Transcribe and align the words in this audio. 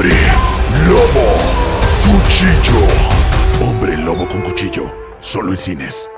Hombre 0.00 0.16
lobo. 0.88 2.22
Cuchillo. 2.22 2.86
Hombre 3.60 3.98
lobo 3.98 4.26
con 4.26 4.40
cuchillo. 4.40 4.90
Solo 5.20 5.52
en 5.52 5.58
cines. 5.58 6.08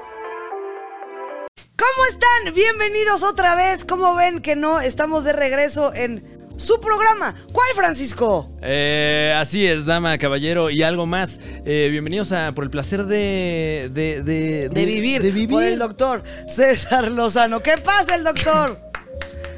¿Cómo 1.76 2.06
están? 2.08 2.54
Bienvenidos 2.54 3.24
otra 3.24 3.56
vez. 3.56 3.84
¿Cómo 3.84 4.14
ven 4.14 4.40
que 4.40 4.54
no? 4.54 4.80
Estamos 4.80 5.24
de 5.24 5.32
regreso 5.32 5.92
en 5.94 6.24
su 6.58 6.78
programa. 6.78 7.34
¿Cuál, 7.52 7.70
Francisco? 7.74 8.56
Eh, 8.62 9.34
así 9.36 9.66
es, 9.66 9.84
dama, 9.84 10.16
caballero 10.16 10.70
y 10.70 10.84
algo 10.84 11.06
más. 11.06 11.40
Eh, 11.64 11.88
bienvenidos 11.90 12.30
a 12.30 12.52
Por 12.52 12.62
el 12.62 12.70
placer 12.70 13.06
de. 13.06 13.90
de, 13.92 14.22
de, 14.22 14.68
De 14.68 14.84
vivir. 14.84 15.22
De 15.22 15.32
vivir. 15.32 15.50
Por 15.50 15.64
el 15.64 15.80
doctor 15.80 16.22
César 16.46 17.10
Lozano. 17.10 17.58
¿Qué 17.58 17.78
pasa, 17.78 18.14
el 18.14 18.22
doctor? 18.22 18.91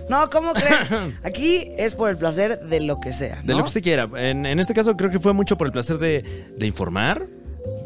No, 0.08 0.28
¿cómo 0.30 0.52
creen? 0.52 1.16
Aquí 1.22 1.72
es 1.78 1.94
por 1.94 2.10
el 2.10 2.16
placer 2.16 2.60
de 2.60 2.80
lo 2.80 3.00
que 3.00 3.12
sea. 3.12 3.40
De 3.44 3.52
lo 3.54 3.60
que 3.60 3.68
usted 3.68 3.82
quiera. 3.82 4.08
En, 4.16 4.44
en 4.46 4.58
este 4.60 4.74
caso, 4.74 4.96
creo 4.96 5.10
que 5.10 5.18
fue 5.18 5.32
mucho 5.32 5.56
por 5.56 5.66
el 5.66 5.72
placer 5.72 5.98
de, 5.98 6.46
de 6.56 6.66
informar, 6.66 7.26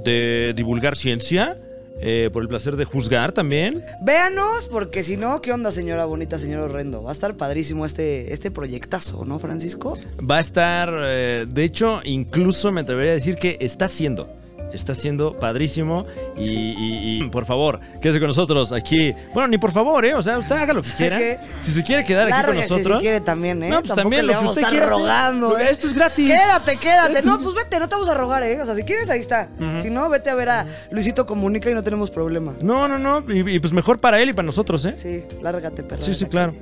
de 0.05 0.53
divulgar 0.57 0.97
ciencia, 0.97 1.57
eh, 2.01 2.31
por 2.33 2.43
el 2.43 2.49
placer 2.49 2.77
de 2.77 2.85
juzgar 2.85 3.33
también. 3.33 3.85
Véanos, 4.03 4.67
porque 4.69 5.03
si 5.03 5.17
no, 5.17 5.41
¿qué 5.43 5.53
onda, 5.53 5.73
señora 5.73 6.05
bonita, 6.05 6.39
señor 6.39 6.71
horrendo? 6.71 7.03
Va 7.03 7.11
a 7.11 7.13
estar 7.13 7.35
padrísimo 7.37 7.85
este, 7.87 8.33
este 8.33 8.51
proyectazo, 8.51 9.25
¿no, 9.25 9.39
Francisco? 9.39 9.99
Va 10.19 10.37
a 10.37 10.41
estar. 10.41 10.91
eh, 10.95 11.47
de 11.49 11.65
hecho, 11.65 12.01
incluso 12.05 12.71
me 12.73 12.83
atrevería 12.83 13.13
a 13.13 13.15
decir 13.15 13.35
que 13.37 13.57
está 13.61 13.89
siendo. 13.89 14.29
Está 14.73 14.95
siendo 14.95 15.35
padrísimo 15.39 16.05
y, 16.37 16.49
y- 16.49 17.23
y, 17.25 17.29
por 17.31 17.47
favor, 17.47 17.81
quédese 18.03 18.19
con 18.21 18.29
nosotros 18.29 18.71
aquí. 18.73 19.15
Bueno, 19.33 19.49
ni 19.49 19.57
por 19.59 19.73
favor, 19.73 20.05
¿eh? 20.05 20.15
O 20.15 20.23
sea, 20.23 20.39
usted 20.39 20.57
haga 20.57 20.73
lo 20.75 20.83
que 20.83 20.91
quiera. 20.91 21.19
Si 21.63 21.73
se 21.73 21.83
quiere 21.83 22.05
quedar 22.05 22.29
aquí 22.29 22.47
con 22.47 22.55
nosotros. 22.57 22.99
si 22.99 23.03
quiere 23.05 23.21
también, 23.21 23.63
¿eh? 23.63 23.69
No, 23.71 23.77
pues 23.77 23.89
Tampoco 23.89 24.03
también 24.03 24.23
le 24.27 24.27
lo 24.27 24.33
que 24.33 24.37
vamos 24.45 24.57
usted 24.57 24.69
quiera 24.71 24.87
rogando, 24.87 25.59
¿eh? 25.59 25.69
Esto 25.71 25.89
es 25.89 25.95
gratis. 25.95 26.31
Quédate, 26.31 26.77
quédate. 26.77 27.23
No, 27.23 27.41
pues 27.41 27.55
vete, 27.55 27.79
no 27.81 27.89
te 27.89 27.95
vamos 27.95 28.09
a 28.11 28.15
rogar, 28.15 28.43
¿eh? 28.43 28.61
O 28.61 28.65
sea, 28.67 28.75
si 28.75 28.83
quieres, 28.83 29.09
ahí 29.11 29.21
está. 29.21 29.49
Si 29.83 29.91
no, 29.91 30.09
vete 30.11 30.31
a 30.31 30.35
ver 30.35 30.49
a 30.51 30.67
Luisito 30.91 31.25
Comunica 31.27 31.71
y 31.71 31.75
no 31.75 31.83
tenemos 31.83 32.11
problema. 32.11 32.55
No, 32.61 32.89
no, 32.89 32.99
no. 32.99 33.25
Y, 33.33 33.55
y 33.55 33.59
pues 33.61 33.73
mejor 33.73 33.99
para 34.01 34.21
él 34.21 34.29
y 34.31 34.33
para 34.33 34.47
nosotros, 34.47 34.85
¿eh? 34.85 34.95
Sí, 34.97 35.25
lárgate, 35.43 35.83
perra. 35.83 36.03
Sí, 36.03 36.15
sí, 36.15 36.27
claro. 36.27 36.55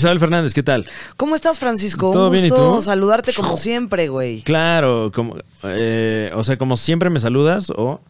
Isabel 0.00 0.18
Fernández, 0.18 0.52
¿qué 0.54 0.62
tal? 0.62 0.86
¿Cómo 1.16 1.34
estás, 1.36 1.58
Francisco? 1.58 2.12
¿Todo 2.12 2.26
Un 2.26 2.32
bien, 2.32 2.46
y 2.46 2.48
gusto 2.50 2.76
tú? 2.76 2.82
saludarte 2.82 3.32
como 3.32 3.56
siempre, 3.56 4.08
güey. 4.08 4.42
Claro, 4.42 5.10
como, 5.14 5.36
eh, 5.64 6.30
o 6.34 6.42
sea, 6.44 6.56
como 6.58 6.76
siempre 6.76 7.10
me 7.10 7.20
saludas 7.20 7.70
o, 7.76 8.00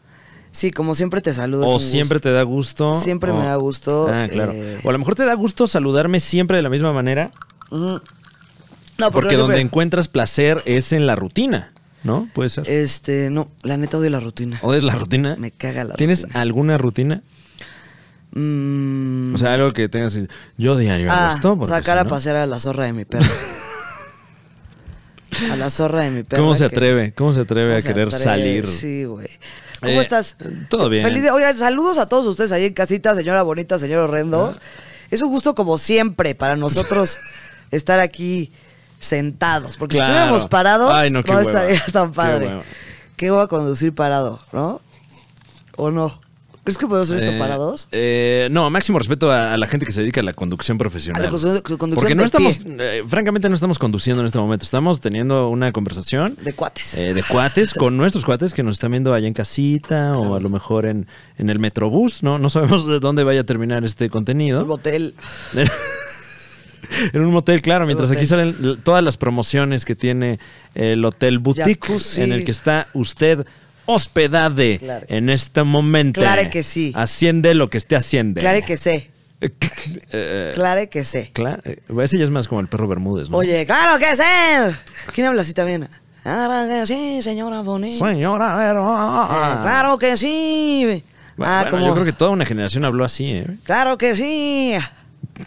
Sí, 0.52 0.70
como 0.72 0.94
siempre 0.96 1.20
te 1.20 1.32
saludo. 1.34 1.66
o 1.66 1.78
siempre 1.78 2.16
gusto. 2.16 2.28
te 2.28 2.32
da 2.32 2.42
gusto. 2.42 2.94
Siempre 2.94 3.30
o- 3.30 3.36
me 3.36 3.44
da 3.44 3.56
gusto, 3.56 4.08
Ah, 4.10 4.26
claro. 4.30 4.52
eh. 4.54 4.80
O 4.82 4.88
a 4.88 4.92
lo 4.92 4.98
mejor 4.98 5.14
te 5.14 5.24
da 5.24 5.34
gusto 5.34 5.66
saludarme 5.66 6.18
siempre 6.20 6.56
de 6.56 6.62
la 6.62 6.70
misma 6.70 6.92
manera. 6.92 7.30
No, 7.70 9.10
porque 9.12 9.34
no 9.36 9.42
donde 9.42 9.56
siempre- 9.56 9.60
encuentras 9.60 10.08
placer 10.08 10.62
es 10.66 10.92
en 10.92 11.06
la 11.06 11.16
rutina, 11.16 11.72
¿no? 12.04 12.28
Puede 12.34 12.50
ser. 12.50 12.68
Este, 12.68 13.30
no, 13.30 13.48
la 13.62 13.76
neta 13.76 13.98
odio 13.98 14.10
la 14.10 14.20
rutina. 14.20 14.58
¿O 14.62 14.74
es 14.74 14.82
la 14.84 14.94
rutina? 14.94 15.36
Me 15.38 15.50
caga 15.50 15.84
la 15.84 15.94
¿Tienes 15.94 16.22
rutina. 16.22 16.40
alguna 16.40 16.78
rutina? 16.78 17.22
Mm, 18.32 19.34
O 19.34 19.38
sea, 19.38 19.54
algo 19.54 19.72
que 19.72 19.88
tengas. 19.88 20.16
Yo 20.56 20.76
diario 20.76 21.08
ah, 21.10 21.32
esto. 21.34 21.58
sacar 21.64 21.98
si 21.98 22.00
a 22.00 22.04
pasear 22.04 22.36
a 22.36 22.46
la 22.46 22.58
zorra 22.58 22.84
de 22.84 22.92
mi 22.92 23.04
perro. 23.04 23.26
a 25.52 25.56
la 25.56 25.70
zorra 25.70 26.00
de 26.04 26.10
mi 26.10 26.22
perro. 26.22 26.42
¿Cómo 26.42 26.54
se 26.54 26.64
atreve? 26.64 27.12
¿Cómo 27.14 27.32
se 27.32 27.40
atreve 27.40 27.76
a 27.76 27.82
querer 27.82 28.12
salir? 28.12 28.66
Sí, 28.66 29.04
güey. 29.04 29.28
¿Cómo 29.80 29.92
Eh, 29.92 30.00
estás? 30.02 30.36
todo 30.68 30.88
bien. 30.88 31.04
Feliz 31.04 31.22
de- 31.22 31.30
Oigan, 31.30 31.56
saludos 31.56 31.98
a 31.98 32.06
todos 32.06 32.26
ustedes 32.26 32.52
ahí 32.52 32.66
en 32.66 32.74
casita, 32.74 33.14
señora 33.14 33.42
bonita, 33.42 33.78
señor 33.78 34.00
horrendo. 34.08 34.54
Ah. 34.56 34.60
Es 35.10 35.22
un 35.22 35.30
gusto 35.30 35.54
como 35.54 35.78
siempre 35.78 36.34
para 36.34 36.56
nosotros 36.56 37.18
estar 37.70 37.98
aquí 38.00 38.52
sentados. 39.00 39.76
Porque 39.76 39.96
Claro. 39.96 40.12
si 40.12 40.16
estuviéramos 40.18 40.48
parados, 40.48 40.92
Ay, 40.94 41.10
no, 41.10 41.22
qué 41.24 41.32
no 41.32 41.38
hueva. 41.38 41.50
estaría 41.68 41.84
tan 41.92 42.10
Qué 42.10 42.14
padre. 42.16 42.46
hueva. 42.48 42.62
¿Qué 43.16 43.30
voy 43.30 43.42
a 43.42 43.46
conducir 43.48 43.94
parado, 43.94 44.40
no? 44.52 44.80
¿O 45.76 45.90
no? 45.90 46.20
¿Crees 46.62 46.76
que 46.76 46.86
podemos 46.86 47.10
hacer 47.10 47.24
esto 47.24 47.36
Eh, 47.36 47.38
parados? 47.38 47.88
eh, 47.90 48.48
no, 48.50 48.68
máximo 48.68 48.98
respeto 48.98 49.32
a, 49.32 49.54
a 49.54 49.56
la 49.56 49.66
gente 49.66 49.86
que 49.86 49.92
se 49.92 50.02
dedica 50.02 50.20
a 50.20 50.24
la 50.24 50.34
conducción 50.34 50.76
profesional. 50.78 51.22
A 51.22 51.24
la 51.24 51.30
condu- 51.30 51.62
conducción 51.62 51.94
Porque 51.94 52.14
no 52.14 52.22
estamos, 52.24 52.60
eh, 52.64 53.02
francamente, 53.08 53.48
no 53.48 53.54
estamos 53.54 53.78
conduciendo 53.78 54.20
en 54.20 54.26
este 54.26 54.38
momento. 54.38 54.64
Estamos 54.64 55.00
teniendo 55.00 55.48
una 55.48 55.72
conversación 55.72 56.36
De 56.42 56.52
cuates. 56.52 56.94
eh, 56.94 57.14
de 57.14 57.22
cuates 57.22 57.72
con 57.72 57.96
nuestros 57.96 58.24
cuates 58.26 58.52
que 58.52 58.62
nos 58.62 58.74
están 58.76 58.90
viendo 58.90 59.14
allá 59.14 59.26
en 59.26 59.32
casita 59.34 60.18
o 60.18 60.34
a 60.34 60.40
lo 60.40 60.50
mejor 60.50 60.84
en, 60.86 61.06
en 61.38 61.48
el 61.50 61.58
metrobús. 61.58 62.22
No, 62.22 62.38
no 62.38 62.50
sabemos 62.50 62.86
de 62.86 63.00
dónde 63.00 63.24
vaya 63.24 63.40
a 63.40 63.44
terminar 63.44 63.82
este 63.84 64.10
contenido. 64.10 64.60
El 64.60 64.66
motel. 64.66 65.14
en 67.12 67.20
un 67.22 67.32
motel, 67.32 67.62
claro, 67.62 67.86
mientras 67.86 68.10
aquí 68.10 68.24
hotel. 68.26 68.54
salen 68.54 68.82
todas 68.82 69.02
las 69.02 69.16
promociones 69.16 69.84
que 69.84 69.94
tiene 69.94 70.38
el 70.74 71.04
Hotel 71.04 71.38
Boutique, 71.38 71.78
Jacuzzi. 71.80 72.22
en 72.22 72.32
el 72.32 72.44
que 72.44 72.50
está 72.50 72.88
usted 72.94 73.46
hospedade 73.94 74.78
Claro. 74.78 75.06
en 75.08 75.30
este 75.30 75.62
momento. 75.62 76.20
Claro 76.20 76.48
que 76.50 76.62
sí. 76.62 76.92
Haciende 76.94 77.54
lo 77.54 77.70
que 77.70 77.78
esté 77.78 77.96
haciendo. 77.96 78.40
Claro 78.40 78.60
que 78.66 78.76
sé. 78.76 79.10
Eh, 80.12 80.52
Claro 80.54 80.82
que 80.90 81.02
sé. 81.04 81.30
claro, 81.32 81.62
eh, 81.64 81.80
ese 82.02 82.18
ya 82.18 82.24
es 82.24 82.30
más 82.30 82.46
como 82.46 82.60
el 82.60 82.68
perro 82.68 82.86
Bermúdez, 82.88 83.30
¿no? 83.30 83.38
Oye, 83.38 83.64
claro 83.64 83.98
que 83.98 84.14
sé. 84.14 84.24
¿Quién 85.14 85.28
habla 85.28 85.42
así 85.42 85.54
también? 85.54 85.88
Claro 86.22 86.68
que 86.68 86.86
sí, 86.86 87.22
señora 87.22 87.60
bonita. 87.62 88.06
Señora, 88.06 88.54
pero... 88.58 88.82
Eh, 89.24 89.62
claro 89.62 89.96
que 89.98 90.16
sí. 90.18 91.02
Ah, 91.38 91.60
bueno, 91.62 91.70
como, 91.70 91.86
yo 91.86 91.92
creo 91.94 92.04
que 92.04 92.12
toda 92.12 92.30
una 92.32 92.44
generación 92.44 92.84
habló 92.84 93.02
así, 93.04 93.30
¿eh? 93.30 93.46
Claro 93.64 93.96
que 93.96 94.14
sí. 94.14 94.74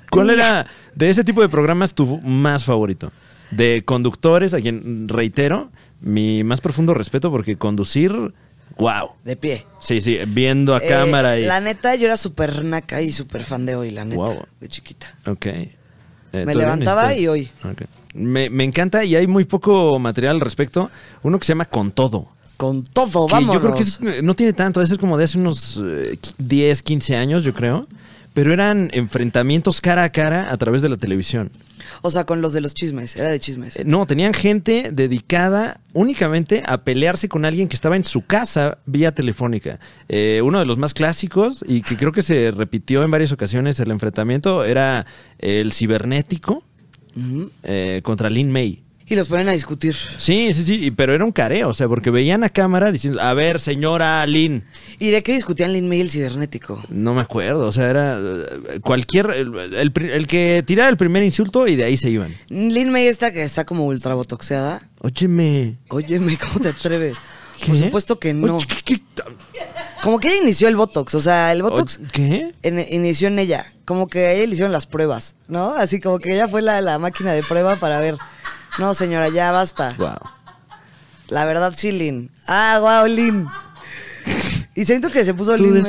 ¿Cuál 0.09 0.31
era 0.31 0.65
de 0.95 1.09
ese 1.11 1.23
tipo 1.23 1.41
de 1.41 1.49
programas 1.49 1.93
tu 1.93 2.19
más 2.21 2.65
favorito? 2.65 3.11
De 3.51 3.83
conductores, 3.85 4.55
a 4.55 4.61
quien 4.61 5.07
reitero, 5.07 5.69
mi 6.03 6.43
más 6.43 6.61
profundo 6.61 6.93
respeto 6.93 7.31
porque 7.31 7.55
conducir, 7.57 8.11
wow. 8.77 9.09
De 9.25 9.35
pie. 9.35 9.65
Sí, 9.79 10.01
sí, 10.01 10.19
viendo 10.27 10.75
a 10.75 10.79
Eh, 10.79 10.87
cámara 10.87 11.39
y... 11.39 11.45
La 11.45 11.59
neta, 11.59 11.95
yo 11.95 12.05
era 12.05 12.17
súper 12.17 12.63
naca 12.63 13.01
y 13.01 13.11
súper 13.11 13.43
fan 13.43 13.65
de 13.65 13.75
hoy, 13.75 13.89
la 13.91 14.05
neta. 14.05 14.15
Guau. 14.17 14.43
De 14.59 14.67
chiquita. 14.67 15.17
Ok. 15.25 15.45
Eh, 15.47 15.69
Me 16.31 16.39
¿todavía 16.41 16.61
levantaba 16.63 17.03
necesitas? 17.09 17.23
y 17.23 17.27
hoy. 17.27 17.49
Me, 18.15 18.49
me 18.49 18.63
encanta 18.63 19.03
y 19.03 19.15
hay 19.15 19.25
muy 19.27 19.45
poco 19.45 19.97
material 19.97 20.35
al 20.35 20.41
respecto. 20.41 20.91
Uno 21.23 21.39
que 21.39 21.45
se 21.45 21.51
llama 21.53 21.65
Con 21.65 21.91
Todo. 21.91 22.27
Con 22.57 22.83
todo, 22.83 23.27
vámonos. 23.27 23.55
yo 23.55 23.61
creo 23.61 23.75
que 23.75 23.81
es- 23.81 23.99
eh, 24.01 24.21
no 24.21 24.35
tiene 24.35 24.53
tanto, 24.53 24.79
debe 24.79 24.87
ser 24.87 24.99
como 24.99 25.17
de 25.17 25.23
hace 25.25 25.37
unos 25.39 25.77
eh, 25.83 26.17
qui- 26.21 26.33
10, 26.37 26.83
15 26.83 27.15
años, 27.15 27.43
yo 27.43 27.53
creo. 27.53 27.87
Pero 28.33 28.51
eran 28.51 28.89
enfrentamientos 28.93 29.81
cara 29.81 30.03
a 30.03 30.11
cara 30.11 30.51
a 30.51 30.57
través 30.57 30.81
de 30.81 30.89
la 30.89 30.97
televisión. 30.97 31.51
O 32.01 32.11
sea, 32.11 32.25
con 32.25 32.41
los 32.41 32.53
de 32.53 32.61
los 32.61 32.73
chismes. 32.73 33.15
Era 33.15 33.29
de 33.29 33.39
chismes. 33.39 33.77
Eh, 33.77 33.83
No, 33.85 34.05
tenían 34.05 34.33
gente 34.33 34.89
dedicada 34.91 35.79
únicamente 35.93 36.63
a 36.65 36.83
pelearse 36.83 37.29
con 37.29 37.45
alguien 37.45 37.67
que 37.67 37.75
estaba 37.75 37.95
en 37.95 38.03
su 38.03 38.25
casa 38.25 38.79
vía 38.85 39.13
telefónica. 39.13 39.79
Eh, 40.09 40.41
uno 40.43 40.59
de 40.59 40.65
los 40.65 40.77
más 40.77 40.93
clásicos 40.93 41.63
y 41.67 41.81
que 41.81 41.97
creo 41.97 42.11
que 42.11 42.23
se 42.23 42.51
repitió 42.51 43.03
en 43.03 43.11
varias 43.11 43.31
ocasiones 43.31 43.79
el 43.79 43.91
enfrentamiento 43.91 44.65
era 44.65 45.05
el 45.39 45.73
cibernético 45.73 46.63
eh, 47.63 48.01
contra 48.03 48.29
Lin 48.29 48.51
May. 48.51 48.82
Y 49.05 49.15
los 49.15 49.27
ponen 49.27 49.49
a 49.49 49.51
discutir. 49.51 49.95
Sí, 50.17 50.53
sí, 50.53 50.63
sí, 50.65 50.91
pero 50.91 51.13
era 51.13 51.25
un 51.25 51.31
careo, 51.33 51.67
o 51.69 51.73
sea, 51.73 51.87
porque 51.89 52.09
veían 52.09 52.43
a 52.43 52.49
cámara 52.49 52.91
diciendo, 52.91 53.21
a 53.21 53.33
ver, 53.33 53.59
señora 53.59 54.25
Lin, 54.25 54.63
¿Y 54.97 55.09
de 55.09 55.21
qué 55.23 55.33
discutían 55.33 55.73
Lin 55.73 55.89
May 55.89 55.99
el 56.01 56.09
cibernético? 56.09 56.81
no 56.89 57.13
me 57.13 57.21
acuerdo, 57.21 57.67
o 57.67 57.71
sea, 57.73 57.89
era 57.89 58.17
eh, 58.19 58.79
cualquier, 58.81 59.29
el, 59.31 59.91
el 59.97 60.27
que 60.27 60.63
tirara 60.65 60.89
el 60.89 60.95
primer 60.97 61.21
insulto 61.23 61.67
y 61.67 61.75
de 61.75 61.83
ahí 61.83 61.97
se 61.97 62.09
iban. 62.09 62.33
Lin 62.47 62.89
May 62.91 63.07
esta 63.07 63.31
que 63.33 63.43
está 63.43 63.65
como 63.65 63.85
ultra 63.85 64.13
botoxeada. 64.15 64.81
Óyeme. 65.01 65.77
Óyeme, 65.89 66.37
¿cómo 66.37 66.59
te 66.61 66.69
atreves? 66.69 67.15
¿qué? 67.59 67.67
Por 67.67 67.77
supuesto 67.77 68.19
que 68.19 68.33
no. 68.33 68.55
Oye, 68.57 68.65
¿qué- 68.85 68.95
qué- 68.97 69.03
Como 70.01 70.19
que 70.19 70.29
ella 70.29 70.41
inició 70.43 70.67
el 70.69 70.75
Botox. 70.75 71.15
O 71.15 71.19
sea, 71.21 71.51
el 71.53 71.61
Botox 71.61 71.99
¿Qué? 72.11 72.51
en- 72.61 72.85
inició 72.89 73.27
en 73.29 73.39
ella. 73.39 73.65
Como 73.85 74.07
que 74.07 74.19
a 74.27 74.31
ella 74.33 74.45
le 74.47 74.51
hicieron 74.53 74.71
las 74.73 74.85
pruebas, 74.85 75.35
¿no? 75.47 75.73
Así 75.75 75.99
como 76.01 76.19
que 76.19 76.33
ella 76.33 76.47
fue 76.47 76.61
la, 76.61 76.81
la 76.81 76.99
máquina 76.99 77.31
de 77.33 77.43
prueba 77.43 77.77
para 77.77 77.99
ver. 78.01 78.17
No, 78.79 78.93
señora, 78.93 79.29
ya 79.29 79.51
basta. 79.51 79.95
Wow. 79.97 80.19
La 81.29 81.45
verdad, 81.45 81.73
sí, 81.75 81.91
Lin. 81.91 82.29
Ah, 82.47 82.79
wow, 82.81 83.07
Lin. 83.07 83.47
Y 84.75 84.85
siento 84.85 85.09
que 85.09 85.23
se 85.23 85.33
puso 85.33 85.55
Tu 85.55 85.63
Lin 85.63 85.85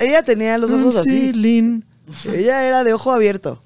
Ella 0.00 0.22
tenía 0.22 0.58
los 0.58 0.70
ojos 0.72 0.96
así. 0.96 1.32
Ella 2.32 2.64
era 2.64 2.84
de 2.84 2.92
ojo 2.92 3.12
abierto. 3.12 3.62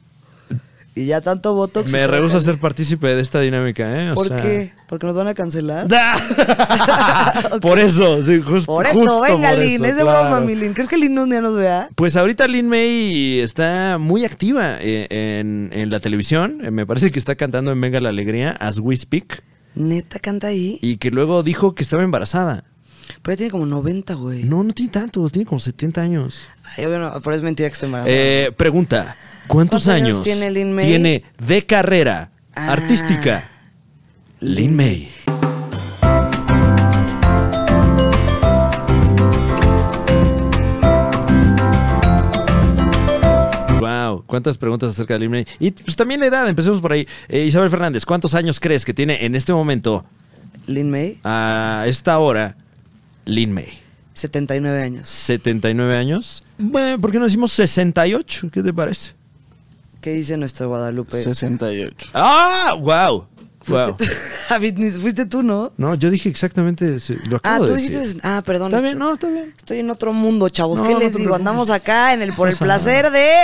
Y 0.95 1.07
ya 1.07 1.21
tanto 1.21 1.55
botox. 1.55 1.93
Me 1.93 2.07
rehúso 2.07 2.39
a 2.39 2.41
ser 2.41 2.59
partícipe 2.59 3.07
de 3.07 3.21
esta 3.23 3.41
dinámica, 3.41 4.05
¿eh? 4.05 4.11
O 4.11 4.15
¿Por 4.15 4.29
sea- 4.29 4.37
qué? 4.43 4.73
¿Porque 4.89 5.07
nos 5.07 5.15
van 5.15 5.29
a 5.29 5.35
cancelar? 5.35 5.87
Por 7.61 7.79
eso, 7.79 8.23
sí, 8.23 8.41
just- 8.41 8.67
Por 8.67 8.87
eso, 8.87 8.95
justo 8.95 9.21
venga, 9.21 9.51
por 9.51 9.59
Lin. 9.59 9.75
eso, 9.77 9.85
es 9.85 9.97
de 9.97 10.03
claro. 10.03 10.21
broma, 10.31 10.41
mi 10.41 10.55
Lin. 10.55 10.73
¿Crees 10.75 10.89
que 10.89 10.97
Lin 10.99 11.19
un 11.19 11.31
día 11.31 11.41
nos 11.41 11.57
vea? 11.57 11.89
Pues 11.95 12.17
ahorita 12.17 12.47
Lin 12.49 12.69
May 12.69 13.39
está 13.41 13.99
muy 13.99 14.25
activa 14.25 14.79
eh, 14.81 15.07
en, 15.41 15.71
en 15.73 15.91
la 15.91 16.01
televisión. 16.01 16.59
Eh, 16.65 16.71
Me 16.71 16.87
parece 16.87 17.11
que 17.11 17.19
está 17.19 17.35
cantando 17.37 17.71
en 17.73 17.81
Venga 17.81 18.01
la 18.01 18.09
Alegría, 18.09 18.51
As 18.53 18.79
We 18.79 18.97
Speak. 18.97 19.43
Neta 19.75 20.19
canta 20.19 20.49
ahí. 20.49 20.79
Y 20.83 20.97
que 20.97 21.11
luego 21.11 21.43
dijo 21.43 21.75
que 21.75 21.83
estaba 21.85 22.03
embarazada. 22.03 22.65
Pero 23.23 23.33
ella 23.33 23.37
tiene 23.39 23.51
como 23.53 23.67
90, 23.67 24.15
güey. 24.15 24.45
No, 24.45 24.63
no 24.65 24.73
tiene 24.73 24.91
tantos, 24.93 25.31
tiene 25.33 25.47
como 25.47 25.59
70 25.61 26.01
años. 26.01 26.41
Ay, 26.77 26.87
bueno, 26.87 27.13
pero 27.23 27.37
es 27.37 27.43
mentira 27.43 27.69
que 27.69 27.75
esté 27.75 27.87
embarazada. 27.87 28.13
Eh, 28.15 28.53
pregunta, 28.57 29.17
¿cuántos 29.47 29.85
¿Cuántos 29.85 29.89
años 29.89 30.15
años 30.17 30.23
tiene 30.23 30.51
Lin 30.51 30.73
May? 30.73 30.87
tiene 30.87 31.23
de 31.39 31.67
carrera 31.67 32.31
Ah. 32.55 32.73
artística 32.73 33.45
Lin 34.41 34.75
May? 34.77 35.09
Wow, 43.81 44.25
cuántas 44.27 44.59
preguntas 44.59 44.91
acerca 44.91 45.15
de 45.15 45.21
Lin 45.21 45.31
May. 45.31 45.47
Y 45.59 45.71
pues 45.71 45.97
también 45.97 46.21
la 46.21 46.27
edad, 46.27 46.47
empecemos 46.49 46.81
por 46.81 46.93
ahí. 46.93 47.07
Eh, 47.29 47.45
Isabel 47.47 47.71
Fernández, 47.71 48.05
¿cuántos 48.05 48.35
años 48.35 48.61
crees 48.61 48.85
que 48.85 48.93
tiene 48.93 49.25
en 49.25 49.35
este 49.35 49.53
momento, 49.55 50.05
Lin 50.67 50.91
May, 50.91 51.19
a 51.25 51.85
esta 51.87 52.19
hora, 52.19 52.57
Lin 53.25 53.53
May? 53.53 53.69
79 54.13 54.83
años. 54.83 55.09
79 55.09 55.97
años. 55.97 56.43
Bueno, 56.59 57.01
¿por 57.01 57.11
qué 57.11 57.19
no 57.19 57.25
decimos 57.25 57.53
68? 57.53 58.51
¿Qué 58.53 58.63
te 58.63 58.73
parece? 58.75 59.13
¿Qué 60.01 60.13
dice 60.15 60.37
nuestro 60.37 60.69
Guadalupe? 60.69 61.23
68. 61.23 62.09
¡Ah! 62.15 62.75
¡Wow! 62.81 63.27
Wow. 63.67 63.97
Fuiste, 63.99 64.17
Javid, 64.49 64.75
ni- 64.79 64.91
fuiste 64.91 65.27
tú, 65.27 65.43
¿no? 65.43 65.73
No, 65.77 65.95
yo 65.95 66.11
dije 66.11 66.31
exactamente 66.31 66.97
lo 67.27 67.37
Ah, 67.37 67.57
acabo 67.57 67.67
tú 67.67 67.73
de 67.73 67.83
decir. 67.83 67.99
dijiste. 67.99 68.21
Ah, 68.23 68.43
perdón. 68.45 68.69
Está 68.73 68.81
bien, 68.83 68.99
no, 68.99 69.13
está 69.13 69.29
bien. 69.29 69.55
Estoy 69.57 69.81
en 69.81 69.91
otro 69.91 70.15
mundo, 70.15 70.49
chavos. 70.49 70.81
No, 70.81 70.87
¿Qué 70.87 70.95
no 70.95 70.99
les 70.99 71.09
digo? 71.09 71.17
preocupes. 71.19 71.39
Andamos 71.41 71.69
acá 71.69 72.15
en 72.15 72.23
el 72.23 72.33
por 72.33 72.49
el 72.49 72.57
placer 72.57 73.11
de. 73.11 73.35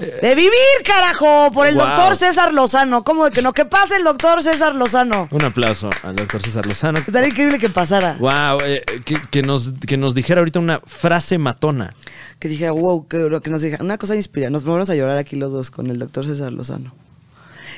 De 0.00 0.34
vivir, 0.34 0.50
carajo, 0.84 1.50
por 1.52 1.66
el 1.66 1.74
Wow. 1.74 1.86
doctor 1.86 2.16
César 2.16 2.52
Lozano. 2.54 3.04
¿Cómo 3.04 3.24
de 3.26 3.30
que 3.30 3.42
no? 3.42 3.52
Que 3.52 3.64
pase 3.64 3.96
el 3.96 4.04
doctor 4.04 4.42
César 4.42 4.74
Lozano. 4.74 5.28
Un 5.30 5.44
aplauso 5.44 5.90
al 6.02 6.16
doctor 6.16 6.42
César 6.42 6.64
Lozano. 6.66 6.98
Estaría 6.98 7.28
increíble 7.28 7.58
que 7.58 7.68
pasara. 7.68 8.16
Wow, 8.18 8.60
eh, 8.64 8.82
que, 9.04 9.20
que 9.30 9.42
nos, 9.42 9.72
que 9.86 9.96
nos 9.96 10.14
dijera 10.14 10.40
ahorita 10.40 10.58
una 10.58 10.80
frase 10.86 11.38
matona. 11.38 11.92
Que 12.38 12.48
dijera, 12.48 12.72
wow, 12.72 13.06
que, 13.06 13.18
lo 13.18 13.42
que 13.42 13.50
nos 13.50 13.60
diga. 13.62 13.78
Una 13.80 13.98
cosa 13.98 14.16
inspira. 14.16 14.48
Nos 14.50 14.64
ponemos 14.64 14.88
a 14.90 14.94
llorar 14.94 15.18
aquí 15.18 15.36
los 15.36 15.52
dos 15.52 15.70
con 15.70 15.88
el 15.90 15.98
doctor 15.98 16.24
César 16.24 16.52
Lozano. 16.52 16.92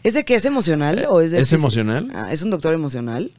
¿Es 0.02 0.14
de 0.14 0.25
que 0.25 0.34
es 0.34 0.44
emocional 0.44 1.06
o 1.08 1.20
es 1.20 1.32
de 1.32 1.40
¿Es 1.40 1.52
emocional? 1.52 2.10
Ah, 2.14 2.32
¿es 2.32 2.43
un 2.43 2.50
doctor 2.50 2.75
emocional? 2.75 3.31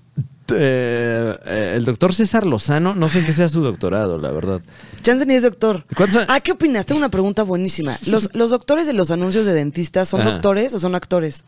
Eh, 0.55 1.37
eh, 1.45 1.73
el 1.75 1.85
doctor 1.85 2.13
César 2.13 2.45
Lozano, 2.45 2.95
no 2.95 3.09
sé 3.09 3.19
en 3.19 3.25
qué 3.25 3.33
sea 3.33 3.49
su 3.49 3.61
doctorado, 3.61 4.17
la 4.17 4.31
verdad. 4.31 4.61
Chance 5.01 5.25
ni 5.25 5.33
es 5.33 5.43
doctor. 5.43 5.85
Ah, 6.27 6.39
¿qué 6.39 6.51
opinas? 6.51 6.85
Tengo 6.85 6.99
una 6.99 7.09
pregunta 7.09 7.43
buenísima. 7.43 7.97
¿Los, 8.07 8.33
los 8.33 8.49
doctores 8.49 8.87
de 8.87 8.93
los 8.93 9.11
anuncios 9.11 9.45
de 9.45 9.53
dentistas 9.53 10.09
son 10.09 10.21
Ajá. 10.21 10.31
doctores 10.31 10.73
o 10.73 10.79
son 10.79 10.95
actores? 10.95 11.45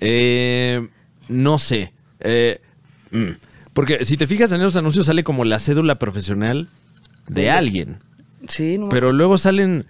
Eh, 0.00 0.88
no 1.28 1.58
sé. 1.58 1.92
Mm, 3.10 3.30
porque 3.72 4.04
si 4.04 4.16
te 4.16 4.26
fijas 4.26 4.50
en 4.52 4.60
esos 4.60 4.76
anuncios 4.76 5.06
sale 5.06 5.24
como 5.24 5.44
la 5.44 5.58
cédula 5.58 5.98
profesional 5.98 6.68
de 7.28 7.50
alguien. 7.50 7.98
Sí, 8.48 8.78
no 8.78 8.88
Pero 8.88 9.12
luego 9.12 9.38
salen 9.38 9.86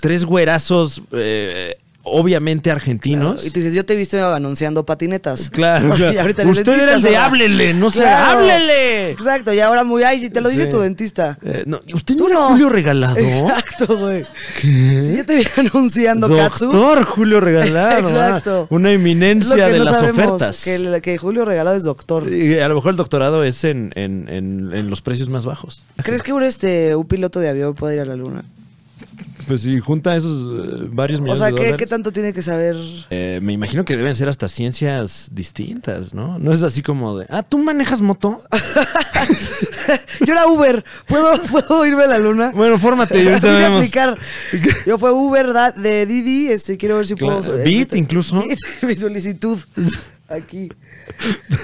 tres 0.00 0.24
güerazos, 0.24 1.02
eh, 1.12 1.76
obviamente 2.10 2.70
argentinos. 2.70 3.34
Claro, 3.36 3.48
Y 3.48 3.50
tú 3.50 3.60
dices, 3.60 3.74
yo 3.74 3.84
te 3.86 3.94
he 3.94 3.96
visto 3.96 4.24
anunciando 4.34 4.84
patinetas. 4.86 5.50
Claro, 5.50 5.90
claro. 5.94 6.12
Y 6.14 6.18
ahorita 6.18 6.46
Usted 6.46 6.80
era 6.82 6.94
el 6.94 7.02
de 7.02 7.16
háblele, 7.16 7.74
no 7.74 7.90
sé, 7.90 8.06
háblele. 8.06 9.10
Exacto, 9.10 9.52
y 9.52 9.60
ahora 9.60 9.84
muy, 9.84 10.02
ay, 10.02 10.28
te 10.30 10.40
lo 10.40 10.48
dice 10.48 10.66
tu 10.66 10.78
dentista. 10.80 11.38
Eh, 11.42 11.64
no, 11.66 11.80
¿Usted 11.94 12.14
no 12.16 12.26
era 12.28 12.36
no. 12.36 12.48
Julio 12.48 12.68
Regalado? 12.68 13.16
Exacto, 13.16 13.96
güey. 13.98 14.24
¿Qué? 14.60 15.00
Sí, 15.00 15.16
yo 15.16 15.24
te 15.26 15.36
vi 15.36 15.44
anunciando 15.56 16.28
Katsu. 16.28 16.66
Doctor 16.72 17.04
Julio 17.04 17.40
Regalado. 17.40 17.98
Exacto. 18.00 18.62
ah, 18.70 18.74
Una 18.74 18.92
eminencia 18.92 19.68
de 19.68 19.78
no 19.78 19.84
las 19.84 20.02
ofertas. 20.02 20.64
Que, 20.64 20.74
el- 20.74 21.00
que 21.00 21.18
Julio 21.18 21.44
Regalado 21.44 21.76
es 21.76 21.84
doctor. 21.84 22.32
Y 22.32 22.58
a 22.58 22.68
lo 22.68 22.74
mejor 22.76 22.90
el 22.92 22.96
doctorado 22.96 23.44
es 23.44 23.64
en, 23.64 23.92
en- 23.94 24.28
en- 24.28 24.72
en 24.72 24.90
los 24.90 25.00
precios 25.02 25.28
más 25.28 25.44
bajos. 25.44 25.82
¿Crees 26.02 26.22
que 26.22 26.32
un, 26.32 26.42
este, 26.42 26.94
un 26.96 27.06
piloto 27.06 27.40
de 27.40 27.48
avión 27.48 27.74
puede 27.74 27.94
ir 27.96 28.00
a 28.00 28.04
la 28.04 28.16
luna? 28.16 28.44
Pues 29.48 29.62
si 29.62 29.80
junta 29.80 30.14
esos 30.14 30.42
eh, 30.42 30.88
varios 30.92 31.18
O 31.20 31.22
millones 31.22 31.38
sea, 31.38 31.46
de 31.48 31.54
¿qué, 31.54 31.62
dólares. 31.62 31.78
¿qué 31.78 31.86
tanto 31.86 32.12
tiene 32.12 32.32
que 32.32 32.42
saber? 32.42 32.76
Eh, 33.10 33.40
me 33.42 33.52
imagino 33.54 33.84
que 33.84 33.96
deben 33.96 34.14
ser 34.14 34.28
hasta 34.28 34.46
ciencias 34.48 35.28
distintas, 35.32 36.12
¿no? 36.14 36.38
No 36.38 36.52
es 36.52 36.62
así 36.62 36.82
como 36.82 37.18
de, 37.18 37.26
ah, 37.30 37.42
¿tú 37.42 37.58
manejas 37.58 38.00
moto? 38.02 38.42
Yo 40.26 40.32
era 40.34 40.46
Uber. 40.48 40.84
¿Puedo, 41.06 41.32
¿puedo 41.44 41.86
irme 41.86 42.04
a 42.04 42.06
la 42.08 42.18
luna? 42.18 42.52
Bueno, 42.54 42.78
fórmate 42.78 43.22
y 43.24 43.28
ahorita 43.28 43.46
Voy 43.46 43.56
a 43.56 43.58
vemos. 43.60 43.78
aplicar. 43.78 44.18
Yo 44.86 44.98
fue 44.98 45.12
Uber 45.12 45.52
da- 45.52 45.72
de 45.72 46.06
Didi. 46.06 46.48
Este, 46.48 46.76
quiero 46.76 46.96
ver 46.96 47.06
si 47.06 47.14
Claro. 47.14 47.38
puedo. 47.40 47.58
eh, 47.58 47.64
Bit, 47.64 47.78
meter- 47.92 47.98
incluso. 48.04 48.42
Mi 48.82 48.96
solicitud. 48.96 49.58
Aquí. 50.28 50.68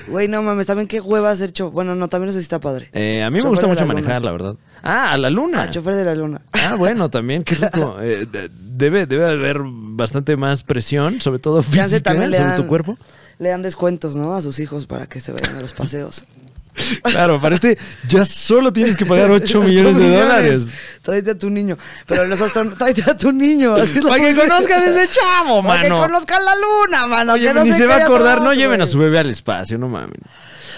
Güey, 0.09 0.27
no 0.29 0.43
mames, 0.43 0.67
también 0.67 0.89
qué 0.89 1.01
hueva 1.01 1.31
hacer 1.31 1.53
cho. 1.53 1.71
Bueno, 1.71 1.95
no, 1.95 2.09
también 2.09 2.31
eso 2.31 2.39
sí 2.39 2.43
está 2.45 2.61
padre. 2.61 2.89
Eh, 2.93 3.23
a 3.23 3.31
mí 3.31 3.37
me 3.37 3.43
Chofer 3.43 3.51
gusta 3.51 3.67
de 3.67 3.73
mucho 3.73 3.81
la 3.81 3.87
luna. 3.93 3.95
manejar, 4.01 4.23
la 4.23 4.33
verdad. 4.33 4.57
Ah, 4.83 5.13
a 5.13 5.17
la 5.19 5.31
luna. 5.31 5.63
Ah, 5.65 5.71
chofer 5.71 5.95
de 5.97 6.05
la 6.05 6.15
luna. 6.15 6.41
Ah, 6.53 6.75
bueno, 6.77 7.11
también, 7.11 7.45
qué 7.45 7.55
rico. 7.57 7.97
Eh, 8.03 8.27
de- 8.31 8.51
debe, 8.77 9.07
debe 9.07 9.27
haber 9.31 9.59
bastante 9.63 10.37
más 10.37 10.63
presión, 10.63 11.21
sobre 11.21 11.39
todo 11.39 11.63
física, 11.63 12.01
también 12.01 12.31
le 12.31 12.37
sobre 12.39 12.49
dan, 12.51 12.57
tu 12.57 12.67
cuerpo. 12.67 12.97
Le 13.39 13.51
dan 13.51 13.63
descuentos, 13.63 14.17
¿no? 14.17 14.35
A 14.35 14.43
sus 14.43 14.59
hijos 14.59 14.87
para 14.87 15.07
que 15.07 15.21
se 15.21 15.33
vayan 15.33 15.57
a 15.57 15.61
los 15.61 15.73
paseos. 15.73 16.25
Claro, 17.03 17.37
aparte, 17.37 17.79
ya 18.09 18.25
solo 18.25 18.73
tienes 18.73 18.97
que 18.97 19.07
pagar 19.07 19.31
8 19.31 19.45
Ocho 19.45 19.61
millones 19.63 19.97
de 19.97 20.09
dólares. 20.17 20.67
Tráete 21.03 21.31
a 21.33 21.39
tu 21.39 21.51
niño. 21.51 21.77
Pero 22.07 22.27
los 22.27 22.41
astronautas, 22.41 22.79
tráete 22.79 23.11
a 23.11 23.17
tu 23.17 23.31
niño. 23.31 23.75
Para 23.75 23.87
que 23.87 24.01
música. 24.01 24.49
conozca 24.49 24.81
desde 24.81 25.09
chavo, 25.13 25.63
Para 25.63 25.83
que 25.83 25.89
mano. 25.91 26.03
conozca 26.03 26.41
la 26.41 26.55
luna, 26.57 27.07
mano. 27.07 27.33
Oye, 27.35 27.47
que 27.49 27.55
no 27.55 27.65
ni 27.65 27.73
se 27.73 27.87
va 27.87 27.97
a 27.97 28.05
acordar, 28.05 28.41
no 28.43 28.53
lleven 28.55 28.81
a 28.81 28.87
su 28.87 28.99
bebé 28.99 29.19
al 29.19 29.31
espacio, 29.31 29.79
no 29.79 29.89
mames. 29.89 30.19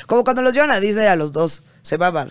Como 0.06 0.24
cuando 0.24 0.42
los 0.42 0.52
llevan 0.52 0.70
a 0.70 0.80
Disney 0.80 1.06
a 1.06 1.16
los 1.16 1.32
dos. 1.32 1.62
Se 1.82 1.96
baban. 1.96 2.30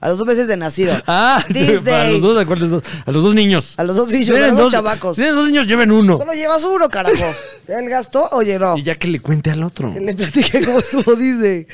A 0.00 0.08
los 0.08 0.16
dos 0.18 0.26
meses 0.26 0.48
de 0.48 0.56
nacido. 0.56 0.94
Ah, 1.06 1.44
Disney. 1.48 1.78
para 1.80 2.10
los 2.10 2.20
dos, 2.22 2.38
¿a 2.38 2.46
cuáles 2.46 2.70
dos? 2.70 2.82
A 3.04 3.10
los 3.12 3.22
dos 3.22 3.34
niños. 3.34 3.74
A 3.76 3.84
los 3.84 3.96
dos 3.96 4.08
niños, 4.08 4.30
a 4.36 4.46
los 4.46 4.56
dos 4.56 4.72
chavacos. 4.72 5.16
Tienen 5.16 5.34
dos 5.34 5.46
niños, 5.46 5.66
lleven 5.66 5.90
uno. 5.92 6.16
Solo 6.16 6.32
llevas 6.32 6.64
uno, 6.64 6.88
carajo. 6.88 7.34
¿Ya 7.68 7.78
el 7.78 7.88
gasto? 7.90 8.28
Oye, 8.32 8.58
no. 8.58 8.76
Y 8.78 8.82
ya 8.82 8.94
que 8.96 9.08
le 9.08 9.20
cuente 9.20 9.50
al 9.50 9.62
otro. 9.62 9.92
Que 9.92 10.00
le 10.00 10.14
platiqué 10.14 10.64
cómo 10.64 10.78
estuvo 10.78 11.14
Disney. 11.14 11.66